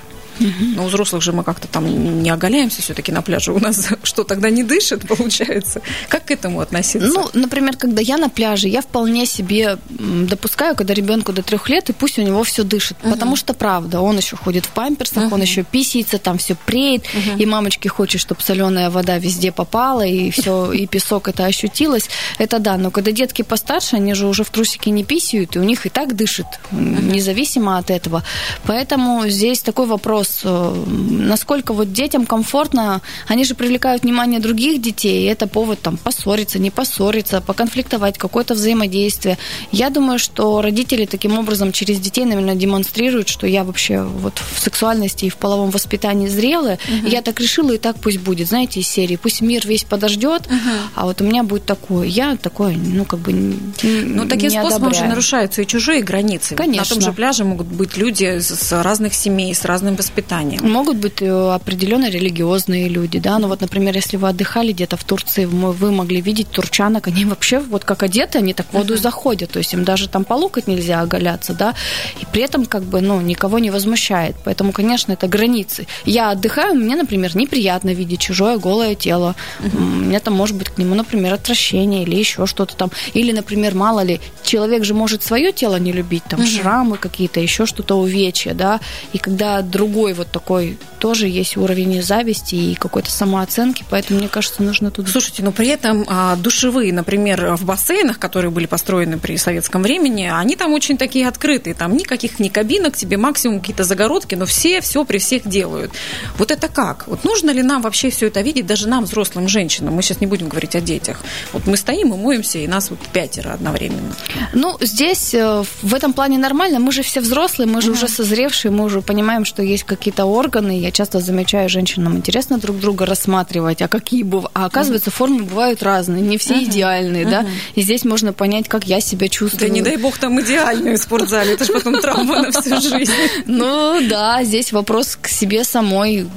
Но 0.40 0.85
у 0.85 0.88
взрослых 0.88 1.22
же 1.22 1.33
мы 1.33 1.44
как-то 1.44 1.68
там 1.68 2.22
не 2.22 2.31
оголяемся 2.31 2.83
все-таки 2.83 3.12
на 3.12 3.22
пляже. 3.22 3.53
У 3.53 3.59
нас 3.59 3.88
что, 4.03 4.25
тогда 4.25 4.51
не 4.51 4.62
дышит, 4.62 5.07
получается? 5.09 5.81
Как 6.09 6.27
к 6.27 6.31
этому 6.31 6.61
относиться? 6.61 7.09
Ну, 7.09 7.29
например, 7.33 7.77
когда 7.77 8.03
я 8.03 8.16
на 8.18 8.29
пляже, 8.29 8.68
я 8.68 8.83
вполне 8.83 9.27
себе 9.27 9.79
допускаю, 9.88 10.75
когда 10.77 10.94
ребенку 10.94 11.33
до 11.33 11.42
трех 11.42 11.68
лет, 11.68 11.90
и 11.90 11.92
пусть 11.92 12.18
у 12.18 12.22
него 12.22 12.42
все 12.42 12.64
дышит. 12.64 12.96
Угу. 13.03 13.11
Потому 13.11 13.37
что, 13.37 13.55
правда, 13.55 14.01
он 14.01 14.16
еще 14.16 14.37
ходит 14.37 14.66
в 14.66 14.70
памперсах, 14.70 15.25
угу. 15.25 15.35
он 15.35 15.42
еще 15.42 15.62
писается, 15.62 16.18
там 16.18 16.38
все 16.38 16.55
преет, 16.55 17.03
угу. 17.03 17.38
и 17.38 17.46
мамочке 17.46 17.88
хочет, 17.88 18.20
чтобы 18.20 18.40
соленая 18.42 18.90
вода 18.90 19.18
везде 19.18 19.53
попала, 19.53 20.05
и 20.05 20.31
все, 20.31 20.72
и 20.72 20.87
песок 20.87 21.29
это 21.29 21.44
ощутилось. 21.44 22.09
Это 22.38 22.59
да, 22.59 22.77
но 22.77 22.90
когда 22.90 23.12
детки 23.12 23.42
постарше, 23.42 23.96
они 23.96 24.14
же 24.14 24.27
уже 24.27 24.44
в 24.44 24.51
трусике 24.51 24.90
не 24.90 25.05
писают, 25.05 25.57
и 25.57 25.59
у 25.59 25.62
них 25.62 25.87
и 25.87 25.88
так 25.88 26.16
дышит, 26.16 26.46
независимо 26.70 27.79
от 27.79 27.90
этого. 27.90 28.22
Поэтому 28.64 29.29
здесь 29.29 29.61
такой 29.61 29.87
вопрос 29.87 30.25
вопрос, 30.26 30.40
э, 30.44 30.84
насколько 31.10 31.72
вот 31.72 31.92
детям 31.92 32.26
комфортно, 32.26 33.00
они 33.26 33.44
же 33.44 33.54
привлекают 33.54 34.02
внимание 34.02 34.40
других 34.40 34.80
детей, 34.80 35.24
и 35.24 35.26
это 35.26 35.46
повод 35.46 35.80
там 35.80 35.96
поссориться, 35.96 36.58
не 36.58 36.70
поссориться, 36.70 37.40
поконфликтовать, 37.40 38.18
какое-то 38.18 38.54
взаимодействие. 38.54 39.38
Я 39.72 39.90
думаю, 39.90 40.18
что 40.18 40.62
родители 40.62 41.06
таким 41.06 41.38
образом 41.38 41.72
через 41.72 42.00
детей, 42.00 42.24
наверное, 42.24 42.54
демонстрируют, 42.54 43.28
что 43.28 43.46
я 43.46 43.64
вообще 43.64 44.02
вот 44.02 44.40
в 44.54 44.60
сексуальности 44.60 45.26
и 45.26 45.28
в 45.28 45.36
половом 45.36 45.70
воспитании 45.70 46.28
зрелая, 46.28 46.78
угу. 46.88 47.08
я 47.08 47.22
так 47.22 47.40
решила, 47.40 47.72
и 47.72 47.78
так 47.78 47.96
пусть 47.96 48.18
будет, 48.18 48.48
знаете, 48.48 48.80
из 48.80 48.88
серии, 48.88 49.16
пусть 49.16 49.40
мир 49.40 49.66
весь 49.66 49.84
подождет, 49.84 50.46
угу. 50.46 50.56
а 50.94 51.04
вот 51.06 51.20
у 51.20 51.24
меня 51.24 51.42
будет 51.42 51.64
такое. 51.64 52.06
Я 52.06 52.36
такое, 52.36 52.76
ну, 52.76 53.04
как 53.04 53.20
бы 53.20 53.32
Ну, 53.32 54.28
таким 54.28 54.50
не 54.50 54.60
способом 54.60 54.94
же 54.94 55.04
нарушаются 55.04 55.62
и 55.62 55.66
чужие 55.66 56.02
границы. 56.02 56.54
Конечно. 56.54 56.82
На 56.82 56.88
том 56.88 57.00
же 57.00 57.12
пляже 57.12 57.44
могут 57.44 57.66
быть 57.66 57.96
люди 57.96 58.38
с 58.40 58.72
разных 58.82 59.14
семей, 59.14 59.54
с 59.54 59.64
разным 59.64 59.96
воспитанием 59.96 60.15
воспитанием. 60.16 60.70
Могут 60.70 60.96
быть 60.96 61.22
э, 61.22 61.55
определенно 61.55 62.11
религиозные 62.11 62.88
люди, 62.88 63.18
да, 63.18 63.38
ну 63.38 63.48
вот, 63.48 63.61
например, 63.61 63.94
если 63.96 64.16
вы 64.16 64.29
отдыхали 64.29 64.72
где-то 64.72 64.96
в 64.96 65.05
Турции, 65.05 65.44
вы 65.44 65.92
могли 65.92 66.20
видеть 66.20 66.50
турчанок, 66.50 67.09
они 67.09 67.24
вообще 67.24 67.59
вот 67.59 67.85
как 67.85 68.02
одеты, 68.02 68.38
они 68.38 68.55
так 68.55 68.66
в 68.66 68.72
воду 68.72 68.94
uh-huh. 68.94 69.02
заходят, 69.02 69.50
то 69.50 69.59
есть 69.59 69.74
им 69.74 69.85
даже 69.85 70.09
там 70.09 70.24
по 70.24 70.35
локоть 70.35 70.66
нельзя 70.66 71.00
оголяться, 71.00 71.55
да, 71.55 71.74
и 72.20 72.26
при 72.33 72.42
этом 72.42 72.66
как 72.66 72.83
бы, 72.83 73.00
ну, 73.00 73.20
никого 73.20 73.59
не 73.59 73.70
возмущает, 73.70 74.37
поэтому, 74.44 74.72
конечно, 74.72 75.12
это 75.12 75.29
границы. 75.29 75.87
Я 76.05 76.31
отдыхаю, 76.31 76.74
мне, 76.74 76.96
например, 76.96 77.37
неприятно 77.37 77.94
видеть 77.94 78.20
чужое 78.20 78.59
голое 78.59 78.94
тело, 78.94 79.35
uh-huh. 79.61 79.76
у 79.76 80.05
меня 80.07 80.20
там 80.20 80.35
может 80.35 80.57
быть 80.57 80.70
к 80.70 80.79
нему, 80.79 80.94
например, 80.94 81.35
отвращение 81.35 82.02
или 82.02 82.16
еще 82.16 82.46
что-то 82.46 82.76
там, 82.76 82.90
или, 83.14 83.33
например, 83.33 83.74
мало 83.74 84.05
ли, 84.05 84.20
человек 84.42 84.85
же 84.85 84.94
может 84.94 85.22
свое 85.22 85.52
тело 85.52 85.76
не 85.76 85.92
любить, 85.92 86.24
там, 86.29 86.40
uh-huh. 86.40 86.62
шрамы 86.62 86.96
какие-то, 86.96 87.40
еще 87.40 87.66
что-то 87.66 87.96
увечья, 87.96 88.55
да, 88.55 88.81
и 89.12 89.18
когда 89.18 89.62
другой 89.62 90.06
другой 90.07 90.12
вот 90.14 90.31
такой 90.31 90.79
тоже 90.99 91.29
есть 91.29 91.57
уровень 91.57 92.03
зависти 92.03 92.55
и 92.55 92.75
какой-то 92.75 93.11
самооценки, 93.11 93.85
поэтому 93.90 94.19
мне 94.19 94.29
кажется, 94.29 94.62
нужно 94.62 94.90
тут... 94.90 95.09
Слушайте, 95.09 95.42
но 95.42 95.53
при 95.53 95.69
этом 95.69 96.05
а, 96.09 96.37
душевые, 96.37 96.92
например, 96.92 97.57
в 97.57 97.64
бассейнах, 97.64 98.19
которые 98.19 98.51
были 98.51 98.66
построены 98.66 99.19
при 99.19 99.37
советском 99.37 99.83
времени, 99.83 100.31
они 100.33 100.57
там 100.57 100.73
очень 100.73 100.97
такие 100.97 101.29
открытые, 101.29 101.75
там 101.75 101.97
никаких 101.97 102.38
ни 102.38 102.49
кабинок, 102.49 102.97
тебе 102.97 103.16
максимум 103.16 103.61
какие-то 103.61 103.85
загородки, 103.85 104.35
но 104.35 104.47
все 104.47 104.81
все 104.81 105.05
при 105.05 105.19
всех 105.19 105.49
делают. 105.49 105.92
Вот 106.38 106.51
это 106.51 106.69
как? 106.69 107.07
Вот 107.09 107.25
нужно 107.25 107.51
ли 107.51 107.62
нам 107.62 107.83
вообще 107.83 108.11
все 108.11 108.27
это 108.27 108.40
видеть, 108.40 108.66
даже 108.66 108.88
нам, 108.88 109.05
взрослым 109.05 109.49
женщинам? 109.49 109.95
Мы 109.95 110.03
сейчас 110.03 110.21
не 110.21 110.27
будем 110.27 110.49
говорить 110.49 110.77
о 110.77 110.81
детях. 110.81 111.21
Вот 111.53 111.66
мы 111.66 111.77
стоим 111.77 112.14
и 112.14 112.16
моемся, 112.16 112.59
и 112.59 112.66
нас 112.66 112.90
вот 112.90 113.01
пятеро 113.12 113.53
одновременно. 113.53 114.14
Ну, 114.53 114.77
здесь 114.81 115.35
э, 115.35 115.64
в 115.83 115.95
этом 115.95 116.12
плане 116.12 116.38
нормально. 116.38 116.79
Мы 116.79 116.92
же 116.92 117.03
все 117.03 117.21
взрослые, 117.21 117.69
мы 117.69 117.81
же 117.81 117.90
угу. 117.90 117.99
уже 117.99 118.09
созревшие, 118.09 118.73
мы 118.73 118.85
уже 118.85 119.03
понимаем, 119.03 119.45
что 119.45 119.62
есть 119.62 119.85
какие-то 119.96 120.26
органы. 120.26 120.78
Я 120.78 120.90
часто 120.90 121.20
замечаю, 121.20 121.68
женщинам 121.68 122.16
интересно 122.16 122.59
друг 122.59 122.78
друга 122.78 123.06
рассматривать, 123.06 123.82
а 123.82 123.88
какие 123.88 124.22
бывают. 124.22 124.50
А 124.54 124.66
оказывается, 124.66 125.11
формы 125.11 125.44
бывают 125.44 125.82
разные, 125.82 126.22
не 126.22 126.38
все 126.38 126.54
uh-huh. 126.54 126.64
идеальные, 126.64 127.24
uh-huh. 127.24 127.30
да. 127.30 127.46
И 127.74 127.82
здесь 127.82 128.04
можно 128.04 128.32
понять, 128.32 128.68
как 128.68 128.85
я 128.85 129.00
себя 129.00 129.28
чувствую. 129.28 129.68
Да 129.68 129.74
не 129.74 129.82
дай 129.82 129.96
бог 129.96 130.18
там 130.18 130.40
идеальную 130.40 130.98
в 130.98 131.00
спортзале, 131.00 131.54
это 131.54 131.64
же 131.64 131.72
потом 131.72 132.00
травма 132.00 132.42
на 132.42 132.50
всю 132.50 132.80
жизнь. 132.80 133.12
Ну 133.46 134.00
да, 134.09 134.44
здесь 134.44 134.72
вопрос 134.72 135.18
к 135.20 135.28
себе 135.28 135.64
самой. 135.64 136.28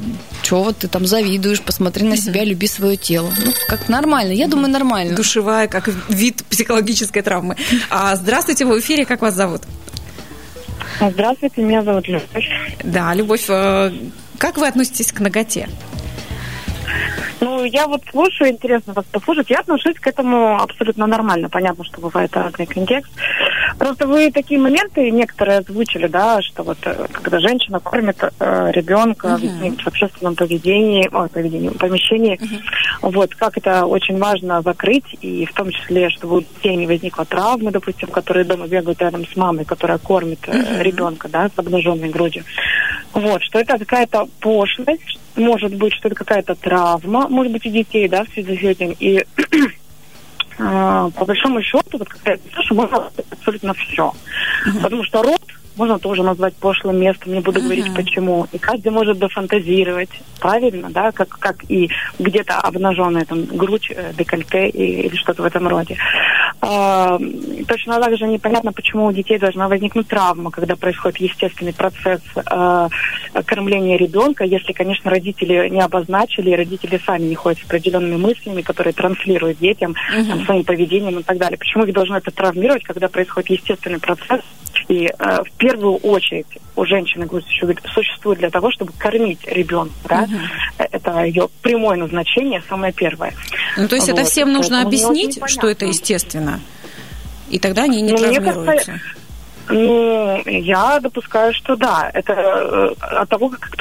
Чего 0.41 0.63
вот 0.63 0.77
ты 0.77 0.87
там 0.87 1.05
завидуешь, 1.05 1.61
посмотри 1.61 2.05
на 2.07 2.17
себя, 2.17 2.43
люби 2.43 2.67
свое 2.67 2.97
тело. 2.97 3.31
Ну, 3.43 3.53
как 3.67 3.89
нормально. 3.89 4.31
Я 4.31 4.47
думаю, 4.47 4.69
нормально. 4.69 5.15
Душевая, 5.15 5.67
как 5.67 5.89
вид 6.07 6.43
психологической 6.49 7.21
травмы. 7.21 7.55
А, 7.89 8.15
здравствуйте, 8.15 8.65
в 8.65 8.79
эфире, 8.79 9.05
как 9.05 9.21
вас 9.21 9.35
зовут? 9.35 9.63
Здравствуйте, 10.99 11.61
меня 11.61 11.83
зовут 11.83 12.07
Любовь. 12.07 12.49
Да, 12.83 13.13
Любовь, 13.13 13.45
э, 13.49 13.91
как 14.37 14.57
вы 14.57 14.67
относитесь 14.67 15.11
к 15.11 15.19
ноготе? 15.19 15.67
Ну, 17.39 17.63
я 17.63 17.87
вот 17.87 18.01
слушаю, 18.11 18.51
интересно 18.51 18.93
вас 18.93 19.05
послушать. 19.05 19.49
Я 19.49 19.59
отношусь 19.59 19.97
к 19.99 20.07
этому 20.07 20.61
абсолютно 20.61 21.07
нормально. 21.07 21.49
Понятно, 21.49 21.83
что 21.85 22.01
бывает 22.01 22.35
разный 22.35 22.65
контекст. 22.65 23.11
Просто 23.77 24.07
вы 24.07 24.31
такие 24.31 24.59
моменты 24.59 25.09
некоторые 25.11 25.59
озвучили, 25.59 26.07
да, 26.07 26.41
что 26.41 26.63
вот 26.63 26.77
э, 26.83 27.07
когда 27.11 27.39
женщина 27.39 27.79
кормит 27.79 28.17
э, 28.21 28.71
ребенка 28.73 29.39
uh-huh. 29.41 29.81
в 29.81 29.87
общественном 29.87 30.35
поведении, 30.35 31.09
ой, 31.11 31.29
поведении, 31.29 31.69
помещении, 31.69 32.37
uh-huh. 32.37 33.11
вот, 33.11 33.35
как 33.35 33.57
это 33.57 33.85
очень 33.85 34.17
важно 34.17 34.61
закрыть, 34.61 35.05
и 35.21 35.45
в 35.45 35.53
том 35.53 35.71
числе, 35.71 36.09
чтобы 36.09 36.37
у 36.37 36.41
детей 36.41 36.75
не 36.75 36.87
возникло 36.87 37.25
травмы, 37.25 37.71
допустим, 37.71 38.09
которые 38.09 38.43
дома 38.43 38.67
бегают 38.67 38.99
рядом 39.01 39.25
с 39.25 39.35
мамой, 39.37 39.63
которая 39.63 39.97
кормит 39.97 40.41
uh-huh. 40.41 40.81
ребенка, 40.81 41.29
да, 41.29 41.47
с 41.47 41.57
обнаженной 41.57 42.09
грудью. 42.09 42.43
Вот, 43.13 43.41
что 43.43 43.59
это 43.59 43.77
какая-то 43.77 44.27
пошлость, 44.39 45.19
может 45.35 45.75
быть, 45.75 45.93
что 45.93 46.07
это 46.07 46.15
какая-то 46.15 46.55
травма, 46.55 47.27
может 47.27 47.51
быть, 47.51 47.65
у 47.65 47.69
детей, 47.69 48.07
да, 48.07 48.23
в 48.23 48.29
связи 48.29 48.57
с 48.57 48.63
этим. 48.63 48.95
И 48.99 49.25
а, 50.59 51.09
по 51.11 51.25
большому 51.25 51.61
счету, 51.61 51.97
вот 51.97 52.09
какая-то 52.09 52.61
что 52.63 52.75
можно 52.75 53.11
абсолютно 53.31 53.73
все. 53.73 54.13
Потому 54.81 55.03
что 55.03 55.23
рот 55.23 55.41
можно 55.79 55.97
тоже 55.97 56.23
назвать 56.23 56.53
пошлым 56.55 56.99
местом, 56.99 57.33
не 57.33 57.39
буду 57.39 57.59
uh-huh. 57.59 57.63
говорить 57.63 57.93
почему. 57.95 58.47
И 58.51 58.57
каждый 58.57 58.91
может 58.91 59.17
дофантазировать, 59.17 60.09
правильно, 60.39 60.89
да, 60.89 61.11
как, 61.11 61.29
как 61.29 61.63
и 61.69 61.89
где-то 62.19 62.59
обнаженная 62.59 63.25
там 63.25 63.45
грудь, 63.45 63.89
э, 63.89 64.11
декольте 64.17 64.67
и, 64.67 65.07
или 65.07 65.15
что-то 65.15 65.41
в 65.41 65.45
этом 65.45 65.67
роде. 65.67 65.97
А, 66.61 67.17
точно 67.67 68.01
так 68.01 68.17
же 68.17 68.27
непонятно, 68.27 68.73
почему 68.73 69.05
у 69.05 69.13
детей 69.13 69.39
должна 69.39 69.69
возникнуть 69.69 70.07
травма, 70.07 70.51
когда 70.51 70.75
происходит 70.75 71.17
естественный 71.21 71.73
процесс 71.73 72.21
а, 72.45 72.89
кормления 73.45 73.97
ребенка, 73.97 74.43
если, 74.43 74.73
конечно, 74.73 75.09
родители 75.09 75.69
не 75.69 75.79
обозначили, 75.79 76.49
и 76.49 76.55
родители 76.55 76.99
сами 77.05 77.23
не 77.23 77.35
ходят 77.35 77.59
с 77.59 77.63
определенными 77.63 78.17
мыслями, 78.17 78.61
которые 78.61 78.91
транслируют 78.91 79.59
детям 79.59 79.95
uh-huh. 80.13 80.27
там, 80.27 80.45
своим 80.45 80.63
поведением 80.65 81.19
и 81.19 81.23
так 81.23 81.37
далее. 81.37 81.57
Почему 81.57 81.85
их 81.85 81.93
должно 81.93 82.17
это 82.17 82.31
травмировать, 82.31 82.83
когда 82.83 83.07
происходит 83.07 83.49
естественный 83.51 83.99
процесс? 83.99 84.41
И 84.87 85.07
э, 85.07 85.43
в 85.43 85.51
первую 85.57 85.95
очередь 85.97 86.47
у 86.75 86.85
женщины 86.85 87.25
грудь 87.25 87.45
существует 87.93 88.39
для 88.39 88.49
того, 88.49 88.71
чтобы 88.71 88.93
кормить 88.97 89.45
ребенка. 89.45 89.93
Да? 90.07 90.23
Uh-huh. 90.23 90.87
Это 90.91 91.23
ее 91.23 91.49
прямое 91.61 91.97
назначение, 91.97 92.63
самое 92.69 92.93
первое. 92.93 93.33
Ну, 93.77 93.87
то 93.87 93.95
есть 93.95 94.07
вот. 94.09 94.19
это 94.19 94.29
всем 94.29 94.53
нужно 94.53 94.83
Поэтому 94.83 94.87
объяснить, 94.87 95.39
что 95.47 95.67
это 95.67 95.85
естественно? 95.85 96.59
И 97.49 97.59
тогда 97.59 97.83
они 97.83 98.01
не 98.01 98.11
ну, 98.11 98.17
травмируются. 98.17 98.63
Кажется, 98.65 99.01
Ну, 99.69 100.41
я 100.45 100.99
допускаю, 100.99 101.53
что 101.53 101.75
да. 101.75 102.09
Это 102.13 102.33
э, 102.33 102.93
от 102.99 103.29
того, 103.29 103.49
как, 103.49 103.71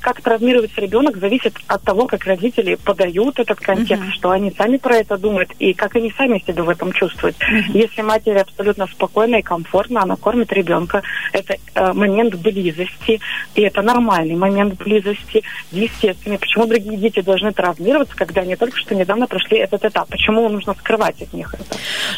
как 0.00 0.20
травмируется 0.22 0.80
ребенок, 0.80 1.16
зависит 1.18 1.54
от 1.66 1.82
того, 1.82 2.06
как 2.06 2.24
родители 2.24 2.76
подают 2.76 3.38
этот 3.38 3.58
контекст, 3.60 4.02
Мгм. 4.04 4.12
что 4.12 4.30
они 4.30 4.52
сами 4.56 4.76
про 4.76 4.96
это 4.96 5.16
думают 5.18 5.50
и 5.58 5.74
как 5.74 5.96
они 5.96 6.12
сами 6.16 6.42
себя 6.46 6.62
в 6.62 6.68
этом 6.68 6.92
чувствуют. 6.92 7.36
Если 7.72 8.02
матери 8.02 8.38
абсолютно 8.38 8.86
спокойно 8.86 9.36
и 9.36 9.42
комфортно, 9.42 10.02
она 10.02 10.16
кормит 10.16 10.52
ребенка, 10.52 11.02
это 11.32 11.56
э, 11.74 11.92
момент 11.92 12.34
близости, 12.36 13.20
и 13.54 13.62
это 13.62 13.82
нормальный 13.82 14.36
момент 14.36 14.74
близости, 14.74 15.42
естественный. 15.70 16.38
Почему 16.38 16.66
другие 16.66 16.96
дети 16.96 17.20
должны 17.20 17.52
травмироваться, 17.52 18.14
когда 18.16 18.42
они 18.42 18.56
только 18.56 18.78
что 18.78 18.94
недавно 18.94 19.26
прошли 19.26 19.58
этот 19.58 19.84
этап? 19.84 20.08
Почему 20.08 20.48
нужно 20.48 20.74
скрывать 20.74 21.20
от 21.22 21.32
них 21.32 21.52
это? 21.54 21.64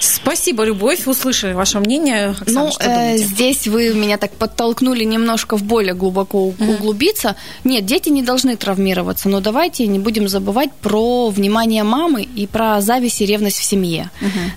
Спасибо, 0.01 0.65
Любовь. 0.65 1.07
Услышали 1.07 1.53
ваше 1.53 1.79
мнение. 1.81 2.31
Оксана, 2.31 2.67
Ну, 2.67 2.73
что 2.73 2.85
э, 2.85 3.14
думаете? 3.15 3.35
здесь 3.35 3.67
вы 3.67 3.95
меня 3.95 4.19
так 4.19 4.33
подтолкнули 4.33 5.05
немножко 5.05 5.57
в 5.57 5.63
более 5.63 5.95
глубоко 5.95 6.53
углубиться. 6.59 7.37
Нет, 7.65 7.87
дети 7.87 8.09
не 8.09 8.23
должны 8.23 8.57
травмироваться, 8.57 9.29
но 9.29 9.41
давайте 9.41 9.87
не 9.87 9.99
будем 9.99 10.29
забывать 10.29 10.73
про 10.73 11.29
внимание 11.29 11.83
мамы 11.83 12.23
и 12.23 12.47
про 12.47 12.81
зависть 12.81 13.21
и 13.21 13.27
ревность 13.27 13.59
в 13.59 13.65
семье. 13.65 14.11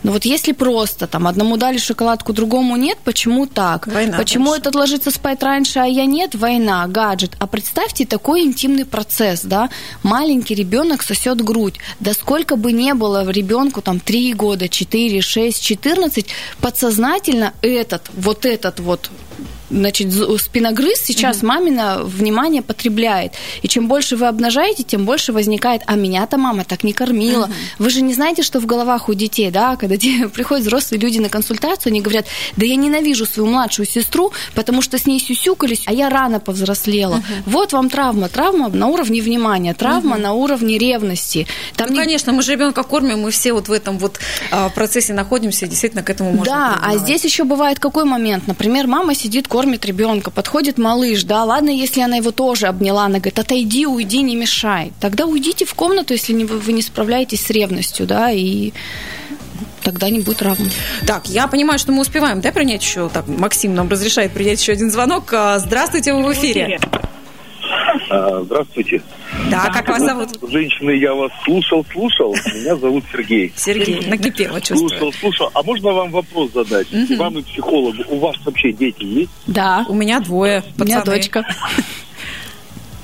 Ну 0.04 0.12
вот 0.12 0.26
если 0.26 0.52
просто 0.52 1.08
там 1.08 1.28
одному 1.28 1.58
дали 1.58 1.78
шоколадку, 1.78 2.34
другому 2.34 2.76
нет, 2.76 2.98
почему 3.04 3.46
так? 3.46 3.88
Война 3.88 4.18
почему 4.18 4.46
дальше. 4.48 4.62
этот 4.62 4.76
ложится 4.76 5.12
спать 5.12 5.44
раньше, 5.44 5.80
а 5.80 5.86
я 5.86 6.06
нет? 6.06 6.36
Война, 6.36 6.86
гаджет. 6.88 7.36
А 7.40 7.48
представьте 7.48 8.06
такой 8.06 8.42
интимный 8.42 8.86
процесс, 8.86 9.42
да? 9.44 9.70
Маленький 10.04 10.56
ребенок 10.56 11.04
сосет 11.04 11.42
грудь. 11.42 11.76
Да 12.00 12.14
сколько 12.14 12.56
бы 12.56 12.72
не 12.72 12.94
было 12.94 13.30
ребенку, 13.30 13.82
там, 13.82 14.00
3 14.00 14.34
года, 14.34 14.70
4, 14.70 15.22
6, 15.22 15.62
14, 15.62 16.26
подсознательно 16.62 17.54
этот, 17.62 18.10
вот 18.16 18.46
этот 18.48 18.80
вот 18.80 19.10
Значит, 19.70 20.14
спиногрыз 20.14 21.00
сейчас 21.00 21.44
мамина 21.44 22.00
внимание 22.04 22.62
потребляет. 22.62 23.34
И 23.62 23.68
чем 23.68 23.88
больше 23.88 24.16
вы 24.16 24.28
обнажаете, 24.28 24.84
тем 24.84 25.06
больше 25.06 25.34
возникает, 25.34 25.82
а 25.88 25.96
меня-то 25.96 26.38
мама 26.38 26.64
так 26.64 26.84
не 26.84 26.94
кормила. 26.94 27.50
Вы 27.78 27.90
же 27.90 28.02
не 28.02 28.14
знаете, 28.14 28.44
что 28.44 28.60
в 28.62 28.66
головах 28.66 29.10
у 29.10 29.14
детей, 29.14 29.52
да, 29.52 29.76
когда 29.76 29.96
приходят 30.34 30.66
взрослые 30.66 31.02
люди 31.02 31.20
на 31.20 31.28
консультацию, 31.28 31.92
они 31.92 32.02
говорят, 32.02 32.28
да 32.56 32.66
я 32.66 32.76
ненавижу 32.76 33.26
свою 33.26 33.50
младшую 33.50 33.86
сестру, 33.86 34.32
потому 34.56 34.82
что 34.82 34.98
с 34.98 35.06
ней 35.06 35.20
сюсюкались, 35.20 35.84
а 35.86 35.94
я 35.94 36.10
рано 36.10 36.40
повзрослела. 36.40 37.22
Вот 37.46 37.74
вам 37.74 37.90
травма. 37.90 38.30
Травма 38.30 38.70
на 38.70 38.88
уровне 38.88 39.22
внимания, 39.22 39.74
травма 39.74 40.18
на 40.18 40.32
уровне 40.32 40.78
ревности. 40.78 41.46
Там 41.76 41.88
Ну, 41.90 41.96
не- 41.96 42.00
конечно, 42.00 42.32
мы 42.32 42.42
же 42.42 42.54
ребенка 42.54 42.84
кормим, 42.84 43.22
мы 43.22 43.32
все 43.32 43.52
вот 43.52 43.68
в 43.68 43.72
этом 43.74 43.98
вот 43.98 44.20
а, 44.52 44.70
процессе 44.70 45.14
находимся, 45.14 45.66
и 45.66 45.70
действительно 45.70 46.04
к 46.04 46.10
этому 46.10 46.32
можно 46.32 46.54
Да, 46.54 46.80
а 46.82 46.98
здесь 46.98 47.26
еще 47.26 47.44
бывает 47.44 47.80
какой 47.80 48.06
момент? 48.06 48.37
Например, 48.46 48.88
мама 48.88 49.16
сидит, 49.16 49.48
кормит 49.48 49.86
ребенка, 49.86 50.30
подходит 50.32 50.78
малыш, 50.78 51.24
да, 51.24 51.44
ладно, 51.44 51.70
если 51.70 52.02
она 52.02 52.18
его 52.18 52.32
тоже 52.32 52.68
обняла, 52.68 53.06
она 53.06 53.20
говорит, 53.20 53.40
отойди, 53.40 53.86
уйди, 53.88 54.22
не 54.22 54.36
мешай. 54.36 54.92
Тогда 55.00 55.26
уйдите 55.26 55.66
в 55.66 55.74
комнату, 55.74 56.14
если 56.14 56.34
не- 56.34 56.46
вы 56.46 56.74
не 56.74 56.82
справляетесь 56.82 57.46
с 57.46 57.50
ревностью, 57.50 58.06
да, 58.06 58.32
и 58.32 58.72
тогда 59.82 60.10
не 60.10 60.20
будет 60.20 60.38
травм. 60.38 60.70
Так, 61.06 61.28
я 61.28 61.48
понимаю, 61.48 61.80
что 61.80 61.92
мы 61.92 62.02
успеваем, 62.02 62.42
да, 62.42 62.52
принять 62.52 62.84
еще, 62.84 63.10
так, 63.10 63.28
Максим 63.28 63.74
нам 63.74 63.90
разрешает 63.90 64.32
принять 64.34 64.62
еще 64.62 64.74
один 64.74 64.92
звонок. 64.92 65.34
А, 65.34 65.58
Здравствуйте, 65.60 66.14
вы 66.14 66.24
в 66.24 66.34
эфире. 66.34 66.80
Здравствуйте. 68.44 69.02
Да, 69.50 69.70
как 69.70 69.88
вас 69.88 70.04
зовут? 70.04 70.30
Женщины, 70.50 70.92
я 70.92 71.14
вас 71.14 71.32
слушал, 71.46 71.86
слушал. 71.92 72.36
Меня 72.54 72.76
зовут 72.76 73.04
Сергей. 73.12 73.54
Сергей, 73.56 74.06
накипело, 74.08 74.60
чувствую. 74.60 74.90
Слушал, 74.90 75.14
слушал. 75.14 75.52
А 75.54 75.64
можно 75.64 75.92
вам 75.94 76.12
вопрос 76.12 76.52
задать? 76.54 76.88
Вам 77.18 77.40
и 77.40 77.44
психологу. 77.44 78.04
У 78.10 78.20
вас 78.20 78.36
вообще 78.46 78.72
дети 78.72 79.04
есть? 79.04 79.32
Да, 79.48 79.86
У 79.88 79.94
меня 79.94 80.20
двое, 80.20 80.64
у 80.78 80.84
меня 80.84 81.02
дочка. 81.04 81.46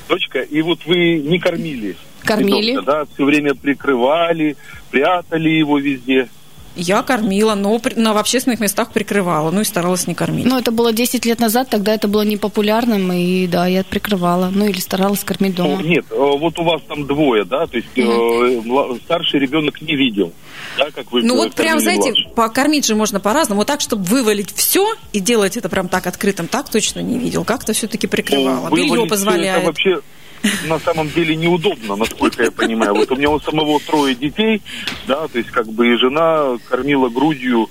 Дочка, 0.10 0.42
и 0.42 0.62
вот 0.62 0.80
вы 0.86 1.20
не 1.20 1.40
кормили? 1.40 1.96
Кормили. 2.24 2.72
ребенка, 2.72 2.92
да? 2.92 3.06
Все 3.14 3.26
время 3.26 3.54
прикрывали, 3.56 4.56
прятали 4.92 5.50
его 5.50 5.78
везде. 5.80 6.28
Я 6.76 7.04
кормила, 7.04 7.54
но 7.54 7.78
при- 7.78 7.94
на, 7.96 8.14
в 8.14 8.18
общественных 8.18 8.60
местах 8.60 8.92
прикрывала, 8.92 9.52
ну 9.52 9.62
и 9.62 9.64
старалась 9.64 10.08
не 10.08 10.16
кормить. 10.16 10.46
Ну, 10.46 10.58
это 10.58 10.72
было 10.72 10.92
10 10.92 11.24
лет 11.26 11.40
назад, 11.40 11.70
тогда 11.70 11.94
это 11.94 12.08
было 12.08 12.24
непопулярным, 12.24 13.12
и 13.14 13.46
да, 13.48 13.68
я 13.68 13.84
прикрывала, 13.84 14.50
ну 14.52 14.66
или 14.68 14.80
старалась 14.80 15.24
кормить 15.24 15.58
Ну, 15.58 15.66
дома. 15.66 15.84
нет, 15.84 16.06
э, 16.10 16.16
вот 16.16 16.58
у 16.58 16.64
вас 16.64 16.82
там 16.88 17.06
двое, 17.06 17.44
да? 17.46 17.68
То 17.68 17.78
есть 17.78 17.90
э, 17.96 18.62
мла- 18.66 18.96
старший 19.06 19.40
ребенок 19.40 19.82
не 19.82 19.96
видел, 19.96 20.34
да, 20.78 20.90
как 20.90 21.12
вы 21.12 21.22
Ну 21.22 21.36
э, 21.36 21.38
вот 21.38 21.54
прям, 21.54 21.80
знаете, 21.80 22.10
младшего. 22.10 22.30
покормить 22.34 22.86
же 22.88 22.96
можно 22.96 23.20
по-разному. 23.20 23.62
Вот 23.62 23.68
так, 23.68 23.80
чтобы 23.82 24.04
вывалить 24.06 24.52
все 24.56 24.96
и 25.12 25.20
делать 25.20 25.58
это 25.58 25.70
прям 25.70 25.88
так 25.88 26.08
открытым, 26.08 26.48
так 26.48 26.70
точно 26.70 27.02
не 27.02 27.20
видел. 27.20 27.44
Как-то 27.44 27.74
все-таки 27.74 28.08
прикрывала. 28.08 28.70
Ну, 28.70 28.76
Белье 28.76 29.06
позволяет. 29.06 29.58
Это 29.60 29.66
вообще 29.68 30.00
на 30.68 30.80
самом 30.80 31.10
деле 31.10 31.36
неудобно, 31.36 31.96
насколько 31.96 32.44
я 32.44 32.52
понимаю. 32.52 32.94
Вот 32.96 33.12
у 33.12 33.16
меня 33.16 33.30
у 33.30 33.40
самого 33.40 33.80
трое 33.80 34.16
детей, 34.16 34.62
да, 35.08 35.28
то 35.28 35.38
есть 35.38 35.52
как 35.52 35.68
бы 35.68 35.94
и 35.94 35.98
жена 35.98 36.58
кормила 36.70 37.10
грудью 37.10 37.70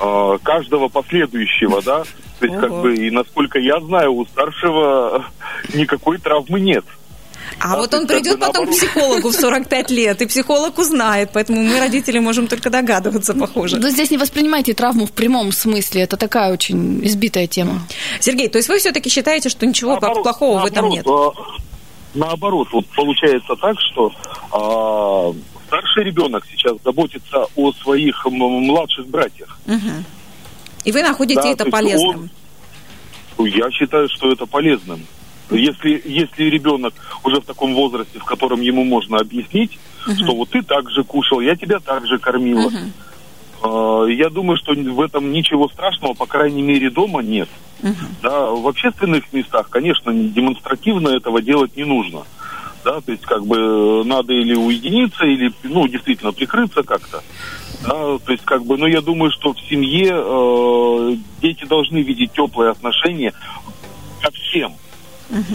э, 0.00 0.38
каждого 0.42 0.88
последующего, 0.88 1.82
да. 1.82 2.04
То 2.40 2.46
есть 2.46 2.58
как 2.58 2.70
Ого. 2.72 2.82
бы 2.82 2.94
и 2.96 3.10
насколько 3.10 3.58
я 3.58 3.80
знаю, 3.80 4.12
у 4.14 4.26
старшего 4.26 5.24
никакой 5.74 6.18
травмы 6.18 6.60
нет. 6.60 6.84
А 7.58 7.72
Да, 7.72 7.76
вот 7.76 7.94
он 7.94 8.06
как 8.06 8.16
придет 8.18 8.40
потом 8.40 8.52
к 8.66 8.70
наоборот. 8.70 8.76
психологу 8.76 9.28
в 9.28 9.34
45 9.34 9.90
лет, 9.90 10.22
и 10.22 10.26
психолог 10.26 10.78
узнает. 10.78 11.30
Поэтому 11.32 11.62
мы, 11.62 11.78
родители, 11.78 12.18
можем 12.18 12.46
только 12.46 12.70
догадываться, 12.70 13.34
похоже. 13.34 13.78
Но 13.78 13.90
здесь 13.90 14.10
не 14.10 14.16
воспринимайте 14.18 14.74
травму 14.74 15.06
в 15.06 15.12
прямом 15.12 15.52
смысле, 15.52 16.02
это 16.02 16.16
такая 16.16 16.52
очень 16.52 17.04
избитая 17.06 17.46
тема. 17.46 17.80
Сергей, 18.20 18.48
то 18.48 18.58
есть 18.58 18.68
вы 18.68 18.78
все-таки 18.78 19.08
считаете, 19.10 19.48
что 19.48 19.66
ничего 19.66 19.90
Наоборот- 19.92 20.22
плохого 20.22 20.60
в 20.60 20.64
этом 20.64 20.88
нет? 20.88 21.04
Наоборот, 22.14 22.68
вот 22.72 22.86
получается 22.88 23.54
так, 23.56 23.76
что 23.80 24.12
а, 24.52 25.32
старший 25.66 26.04
ребенок 26.04 26.44
сейчас 26.50 26.76
заботится 26.84 27.46
о 27.56 27.72
своих 27.72 28.24
младших 28.26 29.06
братьях. 29.08 29.58
Мгм. 29.66 30.04
И 30.84 30.92
вы 30.92 31.02
находите 31.02 31.40
Да, 31.42 31.48
это 31.48 31.64
полезным? 31.66 32.08
он- 32.20 32.30
Ну, 33.38 33.44
Я 33.46 33.70
считаю, 33.70 34.08
что 34.08 34.30
это 34.30 34.46
полезным. 34.46 35.06
Если, 35.50 36.00
если 36.04 36.44
ребенок 36.44 36.94
уже 37.24 37.40
в 37.40 37.44
таком 37.44 37.74
возрасте, 37.74 38.18
в 38.18 38.24
котором 38.24 38.60
ему 38.60 38.84
можно 38.84 39.18
объяснить, 39.18 39.78
что 40.16 40.34
вот 40.34 40.50
ты 40.50 40.62
так 40.62 40.90
же 40.90 41.04
кушал, 41.04 41.40
я 41.40 41.56
тебя 41.56 41.78
так 41.80 42.06
же 42.06 42.18
кормила. 42.18 42.70
э, 42.70 42.86
Я 43.64 44.28
думаю, 44.30 44.56
что 44.56 44.72
в 44.74 45.00
этом 45.00 45.32
ничего 45.32 45.68
страшного, 45.68 46.14
по 46.14 46.26
крайней 46.26 46.62
мере, 46.62 46.90
дома 46.90 47.22
нет. 47.22 47.48
Да, 48.22 48.50
в 48.50 48.66
общественных 48.66 49.32
местах, 49.32 49.68
конечно, 49.70 50.10
не- 50.10 50.28
демонстративно 50.28 51.08
этого 51.08 51.40
делать 51.42 51.76
не 51.76 51.84
нужно. 51.84 52.22
Да, 52.84 53.00
то 53.00 53.12
есть 53.12 53.22
как 53.22 53.46
бы 53.46 53.56
э, 53.56 54.02
надо 54.04 54.32
или 54.32 54.54
уединиться, 54.54 55.24
или, 55.24 55.52
ну, 55.62 55.86
действительно 55.86 56.32
прикрыться 56.32 56.82
как-то. 56.82 57.22
Да, 57.84 58.18
то 58.18 58.32
есть 58.32 58.44
как 58.44 58.64
бы, 58.64 58.76
ну, 58.76 58.86
я 58.86 59.00
думаю, 59.00 59.30
что 59.30 59.52
в 59.52 59.60
семье 59.60 60.10
э, 60.12 61.16
дети 61.40 61.64
должны 61.64 61.98
видеть 61.98 62.32
теплые 62.32 62.70
отношения 62.72 63.32
ко 64.20 64.30
всем. 64.32 64.72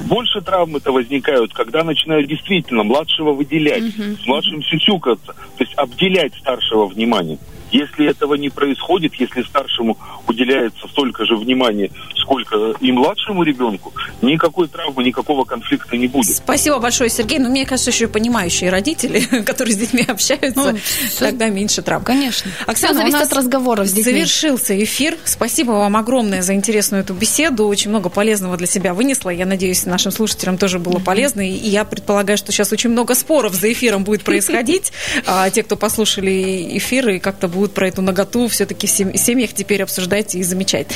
Больше 0.07 0.41
травм 0.41 0.77
это 0.77 0.91
возникают, 0.91 1.53
когда 1.53 1.83
начинают 1.83 2.27
действительно 2.27 2.83
младшего 2.83 3.33
выделять, 3.33 3.83
с 3.93 4.25
младшим 4.25 4.63
сюсюкаться, 4.63 5.33
то 5.33 5.63
есть 5.63 5.73
обделять 5.75 6.33
старшего 6.35 6.87
вниманием. 6.87 7.39
Если 7.71 8.07
этого 8.07 8.35
не 8.35 8.49
происходит, 8.49 9.13
если 9.15 9.43
старшему 9.43 9.97
уделяется 10.27 10.87
столько 10.87 11.25
же 11.25 11.35
внимания, 11.35 11.91
сколько 12.15 12.73
и 12.79 12.91
младшему 12.91 13.43
ребенку, 13.43 13.93
никакой 14.21 14.67
травмы, 14.67 15.03
никакого 15.03 15.45
конфликта 15.45 15.95
не 15.97 16.07
будет. 16.07 16.35
Спасибо 16.35 16.79
большое, 16.79 17.09
Сергей. 17.09 17.39
Но 17.39 17.49
мне 17.49 17.65
кажется, 17.65 17.91
еще 17.91 18.07
понимающие 18.07 18.69
родители, 18.69 19.19
которые 19.45 19.73
с 19.73 19.77
детьми 19.77 20.03
общаются, 20.07 20.73
Ну, 20.73 20.77
тогда 21.19 21.49
меньше 21.49 21.81
травм. 21.81 22.03
Конечно. 22.03 22.51
Оксана, 22.65 22.93
Всё 22.93 22.99
зависит 22.99 23.15
у 23.15 23.19
нас 23.19 23.27
от 23.31 23.37
разговоров 23.37 23.87
с 23.87 23.91
детьми. 23.91 24.11
Завершился 24.11 24.83
эфир. 24.83 25.17
Спасибо 25.23 25.71
вам 25.71 25.95
огромное 25.95 26.41
за 26.41 26.53
интересную 26.53 27.03
эту 27.03 27.13
беседу. 27.13 27.67
Очень 27.67 27.91
много 27.91 28.09
полезного 28.09 28.57
для 28.57 28.67
себя 28.67 28.93
вынесла. 28.93 29.29
Я 29.29 29.45
надеюсь, 29.45 29.85
нашим 29.85 30.11
слушателям 30.11 30.57
тоже 30.57 30.79
было 30.79 30.99
полезно. 30.99 31.41
И 31.41 31.51
я 31.51 31.85
предполагаю, 31.85 32.37
что 32.37 32.51
сейчас 32.51 32.71
очень 32.71 32.89
много 32.89 33.15
споров 33.15 33.53
за 33.53 33.71
эфиром 33.71 34.03
будет 34.03 34.23
происходить. 34.23 34.91
А 35.25 35.49
те, 35.49 35.63
кто 35.63 35.75
послушали 35.75 36.77
эфир 36.77 37.09
и 37.09 37.19
как-то 37.19 37.47
будут 37.57 37.73
про 37.73 37.87
эту 37.87 38.01
наготу 38.01 38.47
все-таки 38.47 38.87
в 38.87 38.89
сем- 38.89 39.15
семьях 39.15 39.53
теперь 39.53 39.83
обсуждать 39.83 40.35
и 40.35 40.43
замечать. 40.43 40.87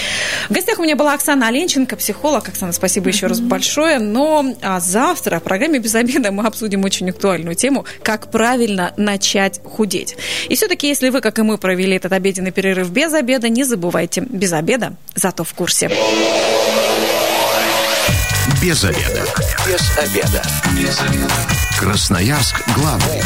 В 0.49 0.53
гостях 0.53 0.79
у 0.79 0.83
меня 0.83 0.95
была 0.95 1.13
Оксана 1.13 1.47
Оленченко, 1.47 1.95
психолог. 1.95 2.47
Оксана, 2.47 2.71
спасибо 2.71 3.09
еще 3.09 3.27
раз 3.27 3.39
большое. 3.39 3.99
Но 3.99 4.55
а 4.61 4.79
завтра 4.79 5.39
в 5.39 5.43
программе 5.43 5.79
«Без 5.79 5.95
обеда» 5.95 6.31
мы 6.31 6.45
обсудим 6.45 6.83
очень 6.83 7.09
актуальную 7.09 7.55
тему 7.55 7.85
«Как 8.03 8.31
правильно 8.31 8.93
начать 8.97 9.59
худеть». 9.63 10.15
И 10.49 10.55
все-таки, 10.55 10.87
если 10.87 11.09
вы, 11.09 11.21
как 11.21 11.39
и 11.39 11.41
мы, 11.41 11.57
провели 11.57 11.95
этот 11.95 12.13
обеденный 12.13 12.51
перерыв 12.51 12.89
без 12.89 13.13
обеда, 13.13 13.49
не 13.49 13.63
забывайте, 13.63 14.21
без 14.21 14.53
обеда, 14.53 14.93
зато 15.15 15.43
в 15.43 15.53
курсе. 15.53 15.89
Без 18.61 18.83
обеда. 18.83 19.25
Без 19.67 19.97
обеда. 19.97 20.43
Без 20.77 21.01
обеда. 21.01 21.33
Красноярск 21.79 22.61
главный. 22.75 23.21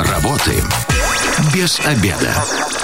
Работаем 0.00 0.64
без 1.54 1.80
обеда. 1.80 2.79